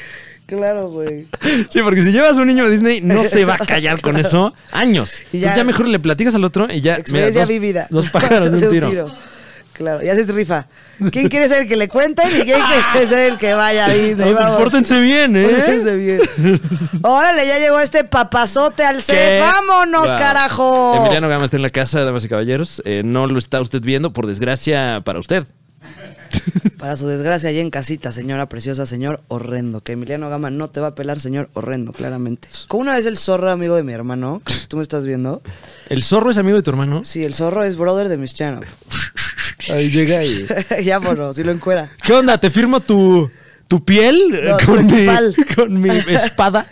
Claro, 0.47 0.89
güey. 0.91 1.27
Sí, 1.71 1.81
porque 1.83 2.03
si 2.03 2.13
llevas 2.13 2.37
un 2.37 2.47
niño 2.47 2.65
a 2.67 2.69
Disney, 2.71 3.01
no 3.01 3.25
se 3.25 3.45
va 3.45 3.55
a 3.55 3.59
callar 3.67 4.01
con 4.01 4.17
eso 4.17 4.55
años. 4.71 5.11
Y 5.33 5.41
ya- 5.41 5.57
ya, 5.57 5.65
mejor 5.65 5.89
le 5.89 5.99
platicas 5.99 6.35
al 6.37 6.45
otro 6.45 6.67
y 6.73 6.81
ya. 6.81 6.93
mira, 6.93 6.99
Experiencia 7.01 7.41
dos- 7.43 7.49
vivida. 7.49 7.87
Dos 7.91 8.11
pájaros 8.13 8.53
de 8.53 8.67
un 8.67 8.71
tiro. 8.73 9.13
Claro, 9.73 10.03
y 10.03 10.09
haces 10.09 10.29
rifa. 10.33 10.67
¿Quién 11.13 11.29
quiere 11.29 11.49
ser 11.49 11.63
el 11.65 11.69
que 11.69 11.77
le 11.77 11.89
cuente 11.89 12.23
y 12.31 12.41
quién 12.45 12.59
quiere 12.93 13.07
ser 13.07 13.33
el 13.33 13.39
que 13.39 13.53
vaya 13.53 13.85
a 13.85 13.91
Disney? 13.91 14.31
No, 14.33 14.37
pues, 14.39 14.47
pórtense 14.53 14.99
bien, 15.03 15.37
¿eh? 15.37 15.45
Pórtense 15.49 15.97
bien. 15.97 16.21
Órale, 17.03 17.47
ya 17.47 17.59
llegó 17.59 17.79
este 17.81 18.05
papazote 18.05 18.83
al 18.85 19.03
set. 19.03 19.15
¿Qué? 19.15 19.41
¡Vámonos, 19.41 20.09
Wow. 20.09 20.19
carajo! 20.19 20.97
Emiliano 21.01 21.29
Gama 21.29 21.45
está 21.45 21.57
en 21.59 21.63
la 21.63 21.69
casa, 21.71 22.03
damas 22.05 22.25
y 22.25 22.29
caballeros. 22.29 22.81
Eh, 22.87 23.03
no 23.05 23.27
lo 23.27 23.39
está 23.39 23.61
usted 23.61 23.83
viendo, 23.83 24.15
por 24.15 24.27
desgracia 24.27 25.03
para 25.05 25.19
usted. 25.19 25.45
Para 26.79 26.97
su 26.97 27.07
desgracia, 27.09 27.51
allá 27.51 27.61
en 27.61 27.71
casita, 27.71 28.13
señora 28.13 28.49
preciosa, 28.49 28.87
señor 28.87 29.21
horrendo. 29.29 29.83
Que 29.83 29.93
Emiliano 29.93 30.29
Gama 30.29 30.51
no 30.51 30.69
te 30.69 30.81
va 30.81 30.89
a 30.89 30.95
pelar, 30.95 31.21
señor 31.21 31.49
horrendo, 31.55 31.93
claramente. 31.93 32.49
Como 32.69 32.83
una 32.83 32.95
vez 32.95 33.07
el 33.07 33.17
zorro, 33.17 33.51
amigo 33.51 33.77
de 33.77 33.83
mi 33.83 33.93
hermano, 33.93 34.43
tú 34.69 34.77
me 34.77 34.83
estás 34.83 35.05
viendo. 35.05 35.43
¿El 35.89 36.03
zorro 36.03 36.31
es 36.31 36.39
amigo 36.39 36.57
de 36.57 36.63
tu 36.63 36.71
hermano? 36.71 37.05
Sí, 37.05 37.25
el 37.25 37.35
zorro 37.35 37.65
es 37.65 37.77
brother 37.77 38.09
de 38.09 38.19
mis 38.19 38.35
channel. 38.35 38.67
Ahí 39.71 39.91
llega 39.91 40.25
y. 40.25 40.47
ya, 40.85 40.99
bueno, 40.99 41.33
si 41.33 41.43
lo 41.43 41.53
encuera. 41.53 41.91
¿Qué 42.03 42.13
onda? 42.13 42.39
¿Te 42.39 42.51
firmo 42.51 42.81
tu, 42.81 43.31
tu 43.69 43.85
piel 43.85 44.21
No, 44.45 44.57
tu 44.59 44.67
con, 44.67 44.87
mi, 44.87 45.07
con 45.57 45.81
mi 45.81 45.91
espada? 45.91 46.67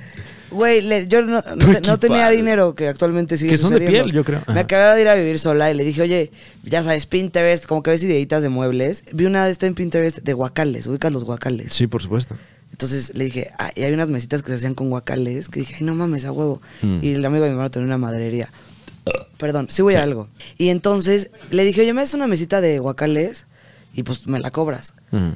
Güey, 0.54 1.08
yo 1.08 1.22
no, 1.22 1.42
no 1.42 1.42
Tu 1.42 1.58
te- 1.58 1.66
no 1.66 1.70
equipal. 1.78 1.98
tenía 1.98 2.30
dinero 2.30 2.74
que 2.74 2.88
actualmente 2.88 3.36
sigue 3.36 3.50
Que 3.50 3.58
son 3.58 3.72
de 3.74 3.80
piel, 3.80 4.12
yo 4.12 4.24
creo. 4.24 4.42
Me 4.46 4.60
acababa 4.60 4.94
de 4.94 5.02
ir 5.02 5.08
a 5.08 5.14
vivir 5.14 5.38
sola 5.38 5.70
y 5.70 5.74
le 5.74 5.84
dije, 5.84 6.02
oye, 6.02 6.30
ya 6.62 6.82
sabes, 6.82 7.06
Pinterest, 7.06 7.66
como 7.66 7.82
que 7.82 7.90
ves 7.90 8.02
ideitas 8.04 8.42
de 8.42 8.48
muebles. 8.48 9.02
Vi 9.12 9.24
una 9.26 9.44
de 9.46 9.52
esta 9.52 9.66
en 9.66 9.74
Pinterest 9.74 10.18
de 10.18 10.32
guacales, 10.32 10.86
ubicas 10.86 11.12
los 11.12 11.24
guacales. 11.24 11.72
Sí, 11.72 11.86
por 11.86 12.02
supuesto. 12.02 12.36
Entonces 12.70 13.14
le 13.14 13.24
dije, 13.24 13.50
ah, 13.58 13.70
y 13.74 13.82
hay 13.82 13.92
unas 13.92 14.08
mesitas 14.08 14.42
que 14.42 14.48
se 14.50 14.56
hacían 14.56 14.74
con 14.74 14.90
guacales, 14.90 15.48
que 15.48 15.60
dije, 15.60 15.76
ay, 15.78 15.84
no 15.84 15.94
mames, 15.94 16.24
a 16.24 16.32
huevo. 16.32 16.60
Mm. 16.82 16.98
Y 17.02 17.14
el 17.14 17.24
amigo 17.24 17.44
de 17.44 17.50
mi 17.50 17.52
hermano 17.54 17.70
tenía 17.70 17.86
una 17.86 17.98
maderería. 17.98 18.50
Perdón, 19.38 19.66
sí 19.70 19.82
voy 19.82 19.94
a 19.94 20.02
algo. 20.02 20.28
Y 20.56 20.68
entonces 20.70 21.30
le 21.50 21.64
dije, 21.64 21.82
oye, 21.82 21.92
me 21.92 22.02
haces 22.02 22.14
una 22.14 22.26
mesita 22.26 22.60
de 22.60 22.78
guacales 22.78 23.46
y 23.92 24.02
pues 24.02 24.26
me 24.26 24.38
la 24.40 24.50
cobras. 24.50 24.94
Ujú. 25.12 25.34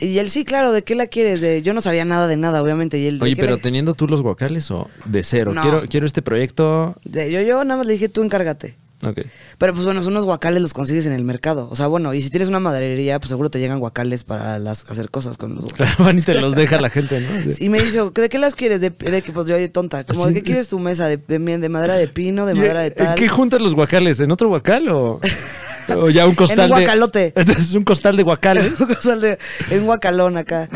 Y 0.00 0.18
él, 0.18 0.30
sí, 0.30 0.44
claro, 0.44 0.72
¿de 0.72 0.82
qué 0.82 0.94
la 0.94 1.06
quieres? 1.06 1.40
De, 1.40 1.62
yo 1.62 1.74
no 1.74 1.80
sabía 1.80 2.04
nada 2.04 2.28
de 2.28 2.36
nada, 2.36 2.62
obviamente. 2.62 2.98
Y 2.98 3.06
él, 3.06 3.18
¿de 3.18 3.24
Oye, 3.24 3.36
pero 3.36 3.56
la- 3.56 3.62
teniendo 3.62 3.94
tú 3.94 4.06
los 4.06 4.22
guacales 4.22 4.70
o 4.70 4.88
de 5.04 5.22
cero. 5.22 5.52
No. 5.52 5.62
Quiero, 5.62 5.82
quiero 5.88 6.06
este 6.06 6.22
proyecto. 6.22 6.96
de- 7.04 7.30
yo, 7.32 7.40
yo 7.42 7.64
nada 7.64 7.78
más 7.78 7.86
le 7.86 7.94
dije, 7.94 8.08
tú 8.08 8.22
encárgate. 8.22 8.76
Ok. 9.04 9.22
Pero 9.58 9.74
pues 9.74 9.84
bueno, 9.84 10.00
son 10.04 10.12
unos 10.12 10.24
guacales 10.24 10.62
los 10.62 10.72
consigues 10.74 11.06
en 11.06 11.12
el 11.12 11.24
mercado. 11.24 11.68
O 11.72 11.74
sea, 11.74 11.88
bueno, 11.88 12.14
y 12.14 12.22
si 12.22 12.30
tienes 12.30 12.48
una 12.48 12.60
maderería, 12.60 13.18
pues 13.18 13.30
seguro 13.30 13.50
te 13.50 13.58
llegan 13.58 13.80
guacales 13.80 14.22
para 14.22 14.60
las, 14.60 14.88
hacer 14.88 15.10
cosas 15.10 15.36
con 15.36 15.56
los 15.56 15.64
guacales. 15.64 15.94
Claro, 15.96 16.04
van 16.04 16.18
y 16.18 16.22
te 16.22 16.40
los 16.40 16.54
deja 16.54 16.80
la 16.80 16.88
gente, 16.88 17.20
¿no? 17.20 17.50
Sí. 17.50 17.64
Y 17.64 17.68
me 17.68 17.82
dice, 17.82 18.00
¿de 18.14 18.28
qué 18.28 18.38
las 18.38 18.54
quieres? 18.54 18.80
De, 18.80 18.90
de 18.90 19.22
que, 19.22 19.32
pues 19.32 19.48
yo, 19.48 19.56
oye, 19.56 19.68
tonta, 19.68 20.04
como, 20.04 20.28
¿de 20.28 20.34
qué 20.34 20.42
quieres 20.44 20.68
tu 20.68 20.78
mesa? 20.78 21.08
¿De, 21.08 21.16
de, 21.16 21.38
de 21.58 21.68
madera 21.68 21.96
de 21.96 22.06
pino, 22.06 22.46
de 22.46 22.52
¿Y, 22.54 22.58
madera 22.58 22.82
de 22.84 22.92
tal? 22.92 23.16
¿Qué 23.16 23.28
juntas 23.28 23.60
los 23.60 23.74
guacales? 23.74 24.20
¿En 24.20 24.30
otro 24.30 24.46
guacal 24.46 24.88
o, 24.90 25.18
o 25.88 26.10
ya 26.10 26.26
un 26.26 26.34
costal 26.34 26.68
de... 26.68 26.74
guacalote. 26.76 27.32
Es 27.58 27.74
un 27.74 27.84
costal 27.84 28.16
de 28.16 28.22
guacales. 28.22 28.72
Un 28.80 28.86
costal 28.86 29.20
de- 29.20 29.38
en 29.70 29.80
un 29.80 29.86
guacalón 29.86 30.36
acá. 30.36 30.68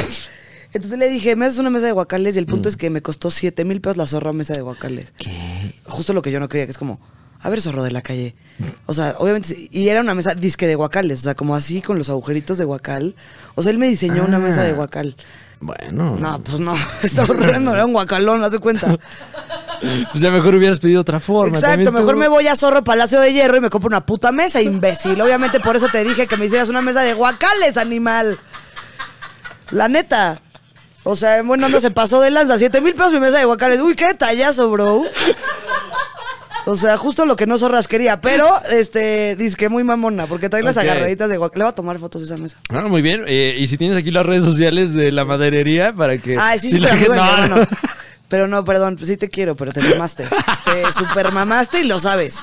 Entonces 0.73 0.99
le 0.99 1.09
dije, 1.09 1.37
me 1.37 1.47
haces 1.47 1.59
una 1.59 1.71
mesa 1.71 1.87
de 1.87 1.93
guacales 1.93 2.37
y 2.37 2.39
el 2.39 2.47
Mm. 2.47 2.51
punto 2.51 2.69
es 2.69 2.77
que 2.77 2.91
me 2.91 3.01
costó 3.03 3.31
7 3.31 3.65
mil 3.65 3.81
pesos 3.81 3.97
la 3.97 4.07
zorra 4.07 4.33
mesa 4.33 4.53
de 4.55 4.63
guacales. 4.63 5.13
¿Qué? 5.17 5.75
Justo 5.85 6.13
lo 6.13 6.23
que 6.23 6.31
yo 6.31 6.41
no 6.41 6.49
quería, 6.49 6.67
que 6.67 6.73
es 6.73 6.79
como, 6.79 7.01
a 7.41 7.49
ver, 7.49 7.61
zorro 7.61 7.83
de 7.83 7.93
la 7.93 8.03
calle. 8.03 8.35
O 8.87 8.93
sea, 8.95 9.15
obviamente, 9.19 9.69
y 9.71 9.89
era 9.89 10.01
una 10.01 10.15
mesa 10.15 10.35
disque 10.35 10.67
de 10.67 10.75
guacales, 10.75 11.21
o 11.21 11.23
sea, 11.23 11.35
como 11.35 11.55
así 11.57 11.81
con 11.83 11.97
los 11.99 12.11
agujeritos 12.11 12.59
de 12.59 12.65
guacal. 12.65 13.15
O 13.55 13.63
sea, 13.63 13.71
él 13.73 13.79
me 13.79 13.89
diseñó 13.89 14.25
una 14.25 14.37
Ah. 14.37 14.41
mesa 14.41 14.65
de 14.65 14.73
guacal. 14.73 15.17
Bueno. 15.61 16.17
No, 16.19 16.41
pues 16.43 16.61
no, 16.61 16.75
estaba 17.03 17.35
horrendo, 17.35 17.73
era 17.73 17.85
un 17.85 17.93
guacalón, 17.93 18.43
haz 18.45 18.53
de 18.53 18.59
cuenta. 18.59 18.97
Pues 19.79 20.23
ya 20.23 20.31
mejor 20.31 20.55
hubieras 20.55 20.79
pedido 20.81 21.03
otra 21.03 21.21
forma. 21.21 21.55
Exacto, 21.55 21.91
tú. 21.91 21.93
mejor 21.93 22.17
me 22.17 22.29
voy 22.29 22.49
a 22.49 22.57
Zorro 22.57 22.83
Palacio 22.83 23.21
de 23.21 23.35
Hierro 23.35 23.59
y 23.59 23.61
me 23.61 23.69
compro 23.69 23.89
una 23.89 24.07
puta 24.07 24.33
mesa, 24.33 24.63
imbécil. 24.63 25.21
Obviamente 25.21 25.61
por 25.61 25.77
eso 25.77 25.89
te 25.93 26.03
dije 26.03 26.27
que 26.27 26.39
me 26.39 26.47
hicieras 26.47 26.71
una 26.71 26.81
mesa 26.81 27.03
de 27.03 27.13
guacales, 27.13 27.77
animal. 27.77 28.41
La 29.71 29.89
neta. 29.89 30.41
O 31.03 31.15
sea, 31.15 31.37
en 31.37 31.47
buena 31.47 31.67
onda 31.67 31.79
se 31.79 31.91
pasó 31.91 32.23
de 32.23 32.31
lanza. 32.31 32.57
Siete 32.57 32.81
mil 32.81 32.95
pesos 32.95 33.13
mi 33.13 33.21
mesa 33.21 33.37
de 33.37 33.45
guacales. 33.45 33.81
Uy, 33.81 33.95
qué 33.95 34.07
detallazo, 34.07 34.71
bro. 34.71 35.03
O 36.69 36.77
sea, 36.77 36.97
justo 36.97 37.25
lo 37.27 37.37
que 37.37 37.47
no 37.47 37.59
zorras 37.59 37.87
quería. 37.89 38.21
Pero, 38.21 38.47
este, 38.73 39.37
dice 39.37 39.57
que 39.57 39.69
muy 39.69 39.85
mamona, 39.85 40.27
porque 40.27 40.49
trae 40.49 40.63
las 40.63 40.77
agarraditas 40.77 41.29
de 41.29 41.37
guacales. 41.37 41.59
Le 41.59 41.65
voy 41.65 41.71
a 41.71 41.75
tomar 41.75 41.99
fotos 41.99 42.23
de 42.23 42.35
esa 42.35 42.43
mesa. 42.43 42.57
Ah, 42.71 42.83
muy 42.89 43.03
bien. 43.03 43.23
Eh, 43.27 43.57
y 43.59 43.67
si 43.69 43.79
tienes 43.79 43.97
aquí 43.97 44.11
las 44.11 44.27
redes 44.27 44.45
sociales 44.45 44.93
de 44.93 45.13
la 45.13 45.25
maderería 45.25 45.93
para 45.95 46.19
que... 46.19 46.37
Ay, 46.39 46.59
sí, 46.59 46.71
si 46.71 46.81
de 46.81 46.89
gente- 46.89 47.09
mi 47.11 47.17
No, 47.17 47.47
no. 47.49 47.69
Pero 48.29 48.49
no, 48.49 48.65
perdón, 48.65 48.99
sí 49.05 49.17
te 49.17 49.31
quiero, 49.31 49.55
pero 49.55 49.71
te 49.73 49.81
mamaste. 49.81 50.25
Te 50.65 50.93
super 50.93 51.31
mamaste 51.33 51.81
y 51.83 51.85
lo 51.85 52.01
sabes. 52.01 52.39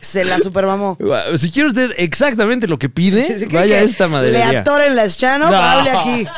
Se 0.00 0.24
la 0.24 0.38
supermamó. 0.38 0.96
Si 1.36 1.50
quiere 1.50 1.68
usted 1.70 1.90
exactamente 1.96 2.68
lo 2.68 2.78
que 2.78 2.88
pide, 2.88 3.44
vaya 3.50 3.78
a 3.78 3.80
esta 3.80 4.04
Le 4.04 4.10
maderería. 4.12 4.60
atoren 4.60 4.94
la 4.94 5.08
chano, 5.10 5.50
No. 5.50 5.56
hable 5.56 5.90
aquí. 5.90 6.28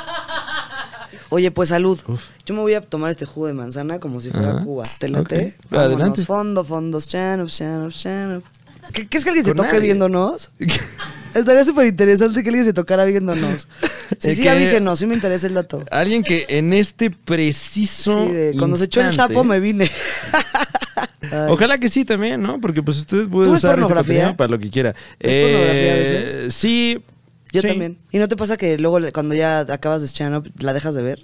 Oye, 1.30 1.50
pues 1.50 1.68
salud. 1.68 1.98
Yo 2.46 2.54
me 2.54 2.60
voy 2.60 2.74
a 2.74 2.80
tomar 2.80 3.10
este 3.10 3.26
jugo 3.26 3.46
de 3.46 3.52
manzana 3.52 3.98
como 4.00 4.20
si 4.20 4.30
fuera 4.30 4.50
Ajá. 4.52 4.64
Cuba. 4.64 4.84
¿Te 4.98 5.08
late? 5.08 5.54
Ok, 5.66 5.72
adelante. 5.74 6.24
Fondo, 6.24 6.64
fondos, 6.64 7.08
chanup, 7.08 7.48
chanup, 7.48 7.90
chanup. 7.92 8.44
¿Qué, 8.92 9.06
qué 9.06 9.18
es 9.18 9.24
que 9.24 9.30
alguien 9.30 9.44
se 9.44 9.54
toque 9.54 9.68
nadie. 9.68 9.80
viéndonos? 9.80 10.52
Estaría 11.34 11.62
súper 11.64 11.86
interesante 11.86 12.42
que 12.42 12.48
alguien 12.48 12.64
se 12.64 12.72
tocara 12.72 13.04
viéndonos. 13.04 13.68
Sí, 14.18 14.30
Es 14.30 14.38
sí, 14.38 14.48
avísenos, 14.48 14.98
sí 14.98 15.06
me 15.06 15.14
interesa 15.14 15.46
el 15.46 15.52
dato. 15.54 15.84
Alguien 15.90 16.22
que 16.24 16.46
en 16.48 16.72
este 16.72 17.10
preciso 17.10 18.26
Sí, 18.26 18.32
de- 18.32 18.54
cuando 18.58 18.78
se 18.78 18.84
echó 18.86 19.02
el 19.02 19.12
sapo 19.12 19.44
me 19.44 19.60
vine. 19.60 19.88
Ay. 21.30 21.50
Ojalá 21.50 21.78
que 21.78 21.90
sí 21.90 22.06
también, 22.06 22.40
¿no? 22.42 22.58
Porque 22.58 22.82
pues 22.82 22.98
usted 23.00 23.28
puede 23.28 23.46
¿Tú 23.48 23.52
ves 23.52 23.58
usar 23.58 23.78
este 23.78 23.82
pornografía? 23.82 24.34
para 24.34 24.48
lo 24.50 24.58
que 24.58 24.70
quiera. 24.70 24.94
¿Ves 25.20 25.34
pornografía 25.44 25.92
a 25.92 25.96
veces? 25.96 26.54
Sí. 26.54 27.02
Yo 27.52 27.62
sí. 27.62 27.68
también. 27.68 27.98
¿Y 28.10 28.18
no 28.18 28.28
te 28.28 28.36
pasa 28.36 28.56
que 28.56 28.76
luego 28.78 28.98
cuando 29.12 29.34
ya 29.34 29.60
acabas 29.60 30.02
de 30.02 30.08
stand 30.08 30.36
up 30.36 30.50
la 30.58 30.72
dejas 30.72 30.94
de 30.94 31.02
ver? 31.02 31.20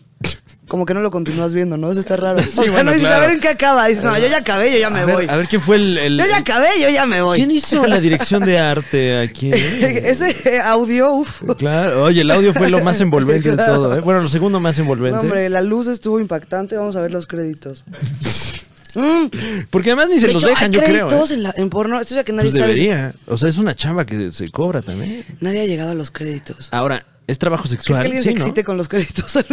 Como 0.66 0.86
que 0.86 0.94
no 0.94 1.02
lo 1.02 1.10
continúas 1.10 1.52
viendo, 1.52 1.76
¿no? 1.76 1.90
Eso 1.90 2.00
está 2.00 2.16
raro. 2.16 2.42
Sí, 2.42 2.48
o 2.58 2.62
sea, 2.62 2.72
bueno, 2.72 2.84
no 2.84 2.92
dices, 2.92 3.06
claro. 3.06 3.22
a 3.22 3.26
ver 3.26 3.34
en 3.36 3.40
qué 3.40 3.48
acaba. 3.48 3.86
Dices, 3.86 4.02
no, 4.02 4.18
yo 4.18 4.26
ya 4.28 4.38
acabé, 4.38 4.72
yo 4.72 4.78
ya 4.78 4.88
me 4.88 5.00
a 5.00 5.04
ver, 5.04 5.14
voy. 5.16 5.26
A 5.28 5.36
ver 5.36 5.46
quién 5.46 5.60
fue 5.60 5.76
el... 5.76 5.98
el- 5.98 6.18
yo 6.18 6.24
ya 6.26 6.38
acabé, 6.38 6.68
yo 6.80 6.88
ya 6.88 7.04
me 7.04 7.20
voy. 7.20 7.36
¿Quién 7.36 7.50
hizo 7.50 7.86
la 7.86 8.00
dirección 8.00 8.42
de 8.46 8.58
arte 8.58 9.18
aquí? 9.18 9.50
Ese 9.52 10.34
eh, 10.56 10.60
audio, 10.60 11.12
uff. 11.12 11.42
Claro, 11.58 12.04
oye, 12.04 12.22
el 12.22 12.30
audio 12.30 12.54
fue 12.54 12.70
lo 12.70 12.82
más 12.82 12.98
envolvente 13.02 13.50
de 13.50 13.56
Claro. 13.64 13.74
todo, 13.74 13.98
¿eh? 13.98 14.00
Bueno, 14.00 14.22
lo 14.22 14.28
segundo 14.30 14.58
más 14.58 14.78
envolvente. 14.78 15.16
No, 15.16 15.20
hombre, 15.20 15.50
la 15.50 15.60
luz 15.60 15.86
estuvo 15.86 16.18
impactante. 16.18 16.78
Vamos 16.78 16.96
a 16.96 17.02
ver 17.02 17.10
los 17.10 17.26
créditos. 17.26 17.84
Mm. 18.94 19.26
Porque 19.70 19.90
además 19.90 20.08
ni 20.10 20.20
se 20.20 20.26
De 20.28 20.32
los 20.34 20.42
hecho, 20.42 20.50
dejan, 20.50 20.70
hay 20.70 20.72
yo 20.72 20.80
creo. 20.82 21.06
créditos 21.08 21.30
¿eh? 21.30 21.34
en, 21.34 21.42
la- 21.42 21.54
en 21.56 21.70
porno. 21.70 22.00
Esto 22.00 22.14
ya 22.14 22.24
que 22.24 22.32
nadie 22.32 22.50
Pues 22.50 22.60
sabe. 22.60 22.74
debería. 22.74 23.14
O 23.26 23.36
sea, 23.38 23.48
es 23.48 23.58
una 23.58 23.74
chamba 23.74 24.04
que 24.06 24.30
se 24.32 24.48
cobra 24.50 24.82
también. 24.82 25.24
Nadie 25.40 25.62
ha 25.62 25.66
llegado 25.66 25.90
a 25.90 25.94
los 25.94 26.10
créditos. 26.10 26.68
Ahora, 26.72 27.04
¿es 27.26 27.38
trabajo 27.38 27.64
es 27.64 27.70
sexual? 27.70 27.98
que 28.00 28.04
alguien 28.06 28.22
Sí, 28.22 28.28
se 28.30 28.34
¿no? 28.34 28.40
excite 28.40 28.64
con 28.64 28.76
los 28.76 28.88
créditos. 28.88 29.32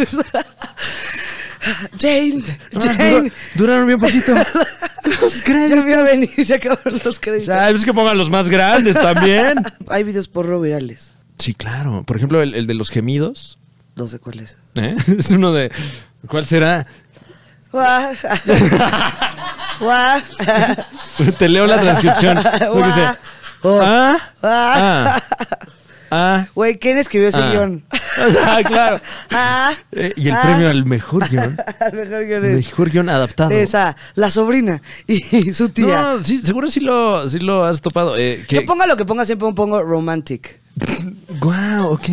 Jane, 2.00 2.42
Ah, 2.74 2.80
Jane. 2.80 3.10
dura- 3.20 3.32
duraron 3.54 3.86
bien 3.86 4.00
poquito. 4.00 4.34
Ya 5.46 5.54
me 5.76 5.90
iba 5.90 5.98
a 5.98 6.02
venir 6.02 6.30
se 6.46 6.54
acabaron 6.54 7.00
los 7.04 7.18
créditos. 7.18 7.46
¿Sabes 7.46 7.80
es 7.80 7.84
que 7.84 7.92
pongan 7.92 8.16
los 8.16 8.30
más 8.30 8.48
grandes 8.48 8.94
también? 8.94 9.54
Hay 9.88 10.04
videos 10.04 10.28
porno 10.28 10.60
virales. 10.60 11.12
Sí, 11.38 11.54
claro. 11.54 12.04
Por 12.04 12.16
ejemplo, 12.16 12.40
el, 12.42 12.54
el 12.54 12.66
de 12.68 12.74
los 12.74 12.88
gemidos. 12.90 13.58
No 13.96 14.06
sé 14.08 14.18
cuál 14.20 14.40
es. 14.40 14.58
¿eh? 14.76 14.94
Es 15.18 15.30
uno 15.30 15.52
de. 15.52 15.70
¿Cuál 16.28 16.46
será? 16.46 16.86
Guau. 19.82 20.20
Te 21.38 21.48
leo 21.48 21.66
la 21.66 21.80
transcripción. 21.80 22.36
Dice, 22.76 23.08
Oh. 23.64 23.78
Ah, 23.80 24.18
Ah. 24.42 25.04
ah, 25.06 25.20
ah. 26.10 26.46
Güey, 26.54 26.78
¿quién 26.80 26.98
escribió 26.98 27.28
ese 27.28 27.38
Ah. 27.40 27.50
guion? 27.52 27.84
Ah, 28.44 28.60
claro. 28.64 29.00
Ah. 29.30 29.72
Eh, 29.92 30.12
y 30.16 30.28
el 30.28 30.34
Ah. 30.34 30.40
premio 30.42 30.68
al 30.68 30.84
mejor 30.84 31.28
guion. 31.28 31.56
Al 31.80 31.92
mejor 31.92 32.24
guion 32.26 32.44
es 32.44 32.66
Mejor 32.66 32.90
guion 32.90 33.08
adaptado. 33.08 33.50
esa, 33.52 33.96
la 34.14 34.30
sobrina 34.30 34.82
y 35.06 35.52
su 35.52 35.68
tía. 35.68 35.86
No, 36.02 36.24
sí, 36.24 36.42
seguro 36.42 36.68
sí 36.70 36.80
lo, 36.80 37.28
sí 37.28 37.38
lo 37.38 37.64
has 37.64 37.80
topado. 37.80 38.16
Eh, 38.16 38.44
que, 38.48 38.56
Yo 38.56 38.66
ponga 38.66 38.86
lo 38.86 38.96
que 38.96 39.04
ponga, 39.04 39.24
siempre 39.24 39.48
pongo 39.54 39.80
romantic. 39.82 40.60
Guau, 41.40 41.92
ok. 41.92 42.08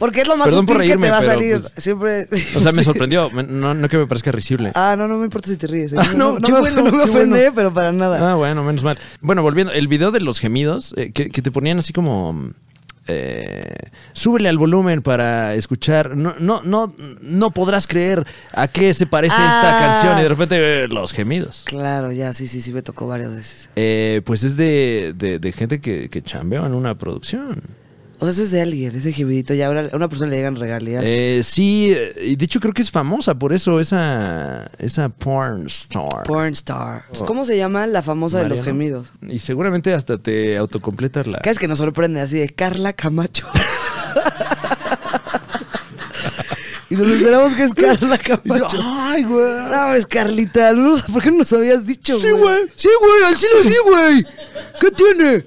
Porque 0.00 0.22
es 0.22 0.26
lo 0.26 0.36
más 0.36 0.48
Perdón 0.48 0.66
que 0.66 0.96
te 0.96 1.10
va 1.10 1.18
a 1.18 1.22
salir. 1.22 1.60
pues, 1.60 1.72
Siempre. 1.76 2.26
O 2.56 2.60
sea, 2.60 2.72
me 2.72 2.82
sorprendió. 2.82 3.30
No, 3.48 3.74
no 3.74 3.88
que 3.88 3.98
me 3.98 4.06
parezca 4.08 4.32
risible. 4.32 4.72
Ah, 4.74 4.96
no, 4.98 5.06
no 5.06 5.18
me 5.18 5.24
importa 5.26 5.48
si 5.48 5.56
te 5.56 5.68
ríes. 5.68 5.92
¿eh? 5.92 5.96
Ah, 6.00 6.08
no, 6.16 6.38
no, 6.40 6.48
me, 6.48 6.58
bueno, 6.60 6.82
ofende, 7.04 7.38
bueno. 7.38 7.52
pero 7.54 7.72
para 7.72 7.92
nada. 7.92 8.32
Ah, 8.32 8.34
bueno, 8.34 8.64
menos 8.64 8.82
mal. 8.82 8.98
Bueno, 9.20 9.42
volviendo, 9.42 9.72
el 9.72 9.86
video 9.86 10.10
de 10.10 10.18
los 10.20 10.40
gemidos, 10.40 10.92
eh, 10.96 11.12
que, 11.12 11.30
que 11.30 11.42
te 11.42 11.52
ponían 11.52 11.78
así 11.78 11.92
como. 11.92 12.50
eh, 13.06 13.74
súbele 14.12 14.48
al 14.48 14.56
volumen 14.58 15.02
para 15.02 15.54
escuchar. 15.54 16.16
No, 16.16 16.34
no, 16.38 16.62
no, 16.64 16.94
no 17.20 17.50
podrás 17.50 17.86
creer 17.86 18.24
a 18.52 18.68
qué 18.68 18.94
se 18.94 19.06
parece 19.06 19.34
esta 19.34 19.76
Ah. 19.78 19.80
canción. 19.92 20.18
Y 20.18 20.22
de 20.22 20.28
repente, 20.28 20.84
eh, 20.84 20.88
los 20.88 21.12
gemidos. 21.12 21.62
Claro, 21.66 22.12
ya, 22.12 22.32
sí, 22.32 22.46
sí, 22.46 22.60
sí, 22.60 22.72
me 22.72 22.82
tocó 22.82 23.06
varias 23.06 23.34
veces. 23.34 23.68
Eh, 23.76 24.22
pues 24.24 24.44
es 24.44 24.56
de, 24.56 25.12
de- 25.16 25.38
de 25.38 25.52
gente 25.52 25.80
que, 25.80 26.08
que 26.08 26.22
chambea 26.22 26.64
en 26.64 26.74
una 26.74 26.96
producción. 26.96 27.62
O 28.20 28.26
sea, 28.26 28.32
eso 28.32 28.42
es 28.42 28.50
de 28.50 28.60
alguien, 28.60 28.94
ese 28.94 29.14
gemidito. 29.14 29.54
Ya 29.54 29.68
ahora 29.68 29.88
a 29.90 29.96
una 29.96 30.06
persona 30.06 30.30
le 30.30 30.36
llegan 30.36 30.56
regalías. 30.56 31.02
Eh, 31.06 31.40
sí, 31.42 31.94
eh, 31.96 32.12
y 32.22 32.36
de 32.36 32.44
hecho 32.44 32.60
creo 32.60 32.74
que 32.74 32.82
es 32.82 32.90
famosa 32.90 33.34
por 33.34 33.54
eso, 33.54 33.80
esa, 33.80 34.70
esa 34.78 35.08
porn 35.08 35.66
star. 35.68 36.24
Porn 36.24 36.52
star. 36.52 37.04
Oh. 37.18 37.24
¿Cómo 37.24 37.46
se 37.46 37.56
llama 37.56 37.86
la 37.86 38.02
famosa 38.02 38.42
de 38.42 38.50
los 38.50 38.62
gemidos? 38.62 39.08
Y 39.26 39.38
seguramente 39.38 39.94
hasta 39.94 40.18
te 40.18 40.58
autocompletas 40.58 41.26
la... 41.26 41.38
Cada 41.38 41.52
vez 41.52 41.58
que 41.58 41.66
nos 41.66 41.78
sorprende 41.78 42.20
así 42.20 42.38
de 42.38 42.50
Carla 42.50 42.92
Camacho. 42.92 43.48
y 46.90 46.96
nos 46.96 47.10
enteramos 47.10 47.54
que 47.54 47.64
es 47.64 47.72
Carla 47.72 48.18
Camacho. 48.18 48.80
Ay, 48.82 49.24
güey. 49.24 49.70
No, 49.70 49.94
es 49.94 50.04
Carlita. 50.04 50.74
No, 50.74 50.96
¿Por 51.10 51.22
qué 51.22 51.30
no 51.30 51.38
nos 51.38 51.50
habías 51.54 51.86
dicho, 51.86 52.18
Sí, 52.18 52.30
güey. 52.32 52.68
Sí, 52.76 52.90
güey, 53.00 53.22
al 53.26 53.36
cielo 53.38 53.62
sí, 53.62 53.74
güey. 53.82 54.26
¿Qué 54.78 54.90
tiene? 54.90 55.46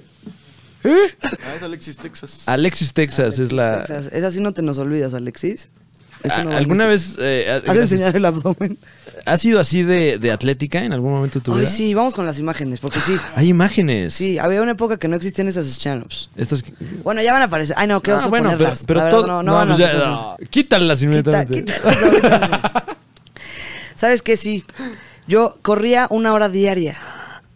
¿Eh? 0.84 1.16
Ah, 1.22 1.54
es 1.56 1.62
Alexis, 1.62 1.96
Texas. 1.96 2.42
Alexis 2.46 2.92
Texas 2.92 3.38
es 3.38 3.52
la... 3.52 3.84
Texas. 3.84 4.12
Esa 4.12 4.30
sí 4.30 4.40
no 4.40 4.52
te 4.52 4.62
nos 4.62 4.78
olvidas, 4.78 5.14
Alexis. 5.14 5.70
Eso 6.22 6.36
A- 6.36 6.44
no 6.44 6.56
¿Alguna 6.56 6.86
vez 6.86 7.16
eh, 7.18 7.62
¿Has 7.66 7.76
enseñado 7.76 8.16
el 8.16 8.24
abdomen? 8.24 8.78
has 9.26 9.40
sido 9.42 9.60
así 9.60 9.82
de, 9.82 10.18
de 10.18 10.32
atlética 10.32 10.82
en 10.84 10.92
algún 10.92 11.12
momento 11.12 11.38
de 11.38 11.44
tu 11.44 11.52
Ay, 11.52 11.60
vida? 11.60 11.68
sí, 11.68 11.92
vamos 11.94 12.14
con 12.14 12.24
las 12.26 12.38
imágenes, 12.38 12.80
porque 12.80 13.00
sí. 13.00 13.16
Hay 13.36 13.48
imágenes. 13.48 14.14
Sí, 14.14 14.38
había 14.38 14.62
una 14.62 14.72
época 14.72 14.96
que 14.98 15.06
no 15.08 15.16
existían 15.16 15.48
esas 15.48 15.66
stand-ups. 15.66 16.30
Estas... 16.36 16.62
Bueno, 17.02 17.20
ya 17.22 17.32
van 17.32 17.42
a 17.42 17.46
aparecer. 17.46 17.74
Ay, 17.78 17.88
no, 17.88 18.00
qué 18.02 18.10
Ah, 18.12 18.16
oso 18.16 18.30
bueno, 18.30 18.48
pero, 18.50 18.58
ponerlas. 18.58 18.84
pero 18.86 18.98
La 19.00 19.04
verdad, 19.04 19.18
todo... 19.18 19.26
no, 19.28 19.42
no, 19.42 19.60
a 19.60 19.66
pues 19.66 19.78
ya, 19.78 19.92
no, 19.94 20.36
Quítalas 20.50 20.98
Quita, 21.00 21.04
inmediatamente. 21.12 21.64
quita. 21.74 22.98
¿Sabes 23.96 24.22
qué? 24.22 24.36
Sí. 24.36 24.64
Yo 25.26 25.58
corría 25.62 26.06
una 26.10 26.32
hora 26.32 26.48
diaria. 26.48 26.96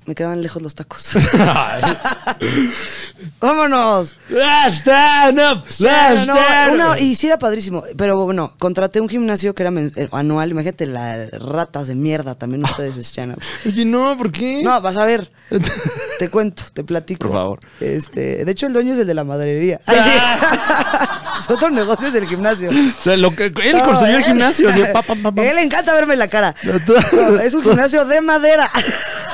Me 0.06 0.14
quedaban 0.14 0.40
lejos 0.42 0.62
los 0.62 0.74
tacos. 0.74 1.12
¡Vámonos! 3.40 4.16
Last 4.28 4.80
stand 4.80 5.38
up, 5.40 5.64
No, 5.80 5.86
last 5.86 6.26
no, 6.26 6.34
stand 6.36 6.74
una 6.74 6.84
up. 6.86 6.90
hora- 6.92 7.00
y 7.00 7.14
sí 7.14 7.26
era 7.26 7.38
padrísimo. 7.38 7.82
Pero 7.96 8.16
bueno, 8.24 8.52
contraté 8.58 9.00
un 9.00 9.08
gimnasio 9.08 9.54
que 9.54 9.62
era 9.64 9.72
eh, 9.80 10.08
anual. 10.12 10.50
Imagínate 10.50 10.86
las 10.86 11.30
ratas 11.32 11.88
de 11.88 11.94
mierda 11.96 12.34
también 12.36 12.64
ustedes 12.64 12.96
stand 12.98 13.36
Oye, 13.66 13.84
no, 13.84 14.16
¿por 14.16 14.30
qué? 14.30 14.62
No, 14.62 14.80
vas 14.80 14.96
a 14.96 15.04
ver. 15.04 15.30
Te 16.18 16.28
cuento, 16.30 16.64
te 16.74 16.82
platico. 16.82 17.28
Por 17.28 17.36
favor. 17.36 17.60
Este, 17.80 18.44
de 18.44 18.50
hecho, 18.52 18.66
el 18.66 18.72
dueño 18.72 18.92
es 18.92 18.98
el 18.98 19.06
de 19.06 19.14
la 19.14 19.22
maderería. 19.22 19.80
Ay, 19.86 19.98
sí. 20.02 20.10
es 21.38 21.50
otro 21.50 21.70
negocio 21.70 22.08
es 22.08 22.14
el 22.16 22.26
gimnasio. 22.26 22.70
Lo 23.04 23.34
que- 23.36 23.46
él 23.62 23.76
No, 23.78 23.84
construyó 23.84 24.16
el 24.16 24.24
gimnasio. 24.24 24.68
pa, 24.92 25.02
pa, 25.02 25.14
pa, 25.14 25.42
él 25.44 25.58
encanta 25.58 25.94
verme 25.94 26.16
la 26.16 26.26
cara. 26.26 26.56
No, 26.64 26.72
No, 27.12 27.38
es 27.40 27.54
un 27.54 27.62
gimnasio 27.62 28.04
de 28.04 28.20
madera. 28.20 28.68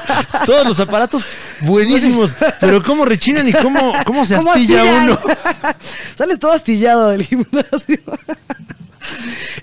Todos 0.46 0.66
los 0.66 0.80
aparatos 0.80 1.24
buenísimos. 1.60 2.34
Pero 2.60 2.82
cómo 2.82 3.04
rechinan 3.04 3.48
y 3.48 3.52
cómo, 3.52 3.92
cómo 4.04 4.24
se 4.26 4.36
¿Cómo 4.36 4.52
astilla 4.52 4.82
astillan? 4.82 5.04
uno. 5.10 5.20
Sales 6.18 6.38
todo 6.38 6.52
astillado 6.52 7.10
del 7.10 7.24
gimnasio. 7.24 7.98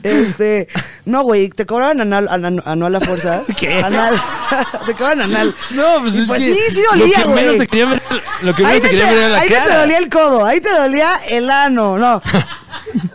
Este, 0.03 0.67
no, 1.05 1.23
güey, 1.23 1.49
te 1.49 1.65
cobraban 1.65 1.99
anal, 2.01 2.27
anan- 2.29 2.61
anual 2.65 2.95
a 2.95 3.01
fuerzas. 3.01 3.47
¿Qué? 3.57 3.73
Anal. 3.83 4.19
te 4.85 4.93
cobran 4.93 5.21
anal. 5.21 5.55
No, 5.71 6.01
pues 6.01 6.13
Y 6.15 6.21
es 6.21 6.27
pues 6.27 6.43
que 6.43 6.53
sí, 6.55 6.59
sí 6.71 6.81
lo 6.91 6.99
dolía, 6.99 7.17
que 7.23 7.27
menos 7.29 7.43
güey. 7.45 7.57
te 7.59 7.67
quería 7.67 7.85
ver, 7.87 8.01
lo 8.41 8.55
que 8.55 8.65
Ahí, 8.65 8.73
menos 8.75 8.81
te 8.83 8.89
quería 8.89 9.05
te, 9.09 9.13
ver 9.15 9.23
era 9.23 9.29
la 9.29 9.37
ahí 9.39 9.49
no 9.49 9.55
te 9.55 9.61
cara. 9.63 9.79
dolía 9.81 9.97
el 9.97 10.09
codo, 10.09 10.45
ahí 10.45 10.61
te 10.61 10.71
dolía 10.71 11.11
el 11.29 11.49
ano, 11.49 11.97
no. 11.97 12.21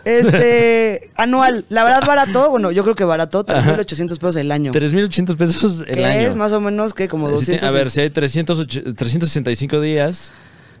Este, 0.05 1.09
anual, 1.15 1.65
la 1.69 1.83
verdad 1.83 2.05
barato, 2.05 2.49
bueno, 2.49 2.71
yo 2.71 2.83
creo 2.83 2.95
que 2.95 3.03
barato, 3.03 3.45
3.800 3.45 4.17
pesos 4.17 4.35
el 4.37 4.51
año. 4.51 4.71
3.800 4.71 5.35
pesos 5.37 5.83
el 5.87 5.95
que 5.95 6.05
año. 6.05 6.19
es 6.27 6.35
más 6.35 6.51
o 6.53 6.61
menos 6.61 6.93
que 6.93 7.07
como 7.07 7.27
Si 7.39 7.45
te- 7.45 7.51
200. 7.53 7.69
a 7.69 7.71
ver, 7.71 7.91
si 7.91 8.01
hay 8.01 8.09
308 8.09 8.93
365 8.95 9.81
días, 9.81 10.31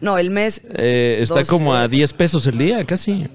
No, 0.01 0.17
el 0.17 0.29
mes. 0.31 0.61
eh, 0.75 1.19
está 1.21 1.39
Dos, 1.39 1.47
como 1.47 1.75
eh. 1.75 1.79
a 1.79 1.87
10 1.87 2.13
pesos 2.13 2.45
el 2.47 2.57
día, 2.57 2.83
casi. 2.85 3.27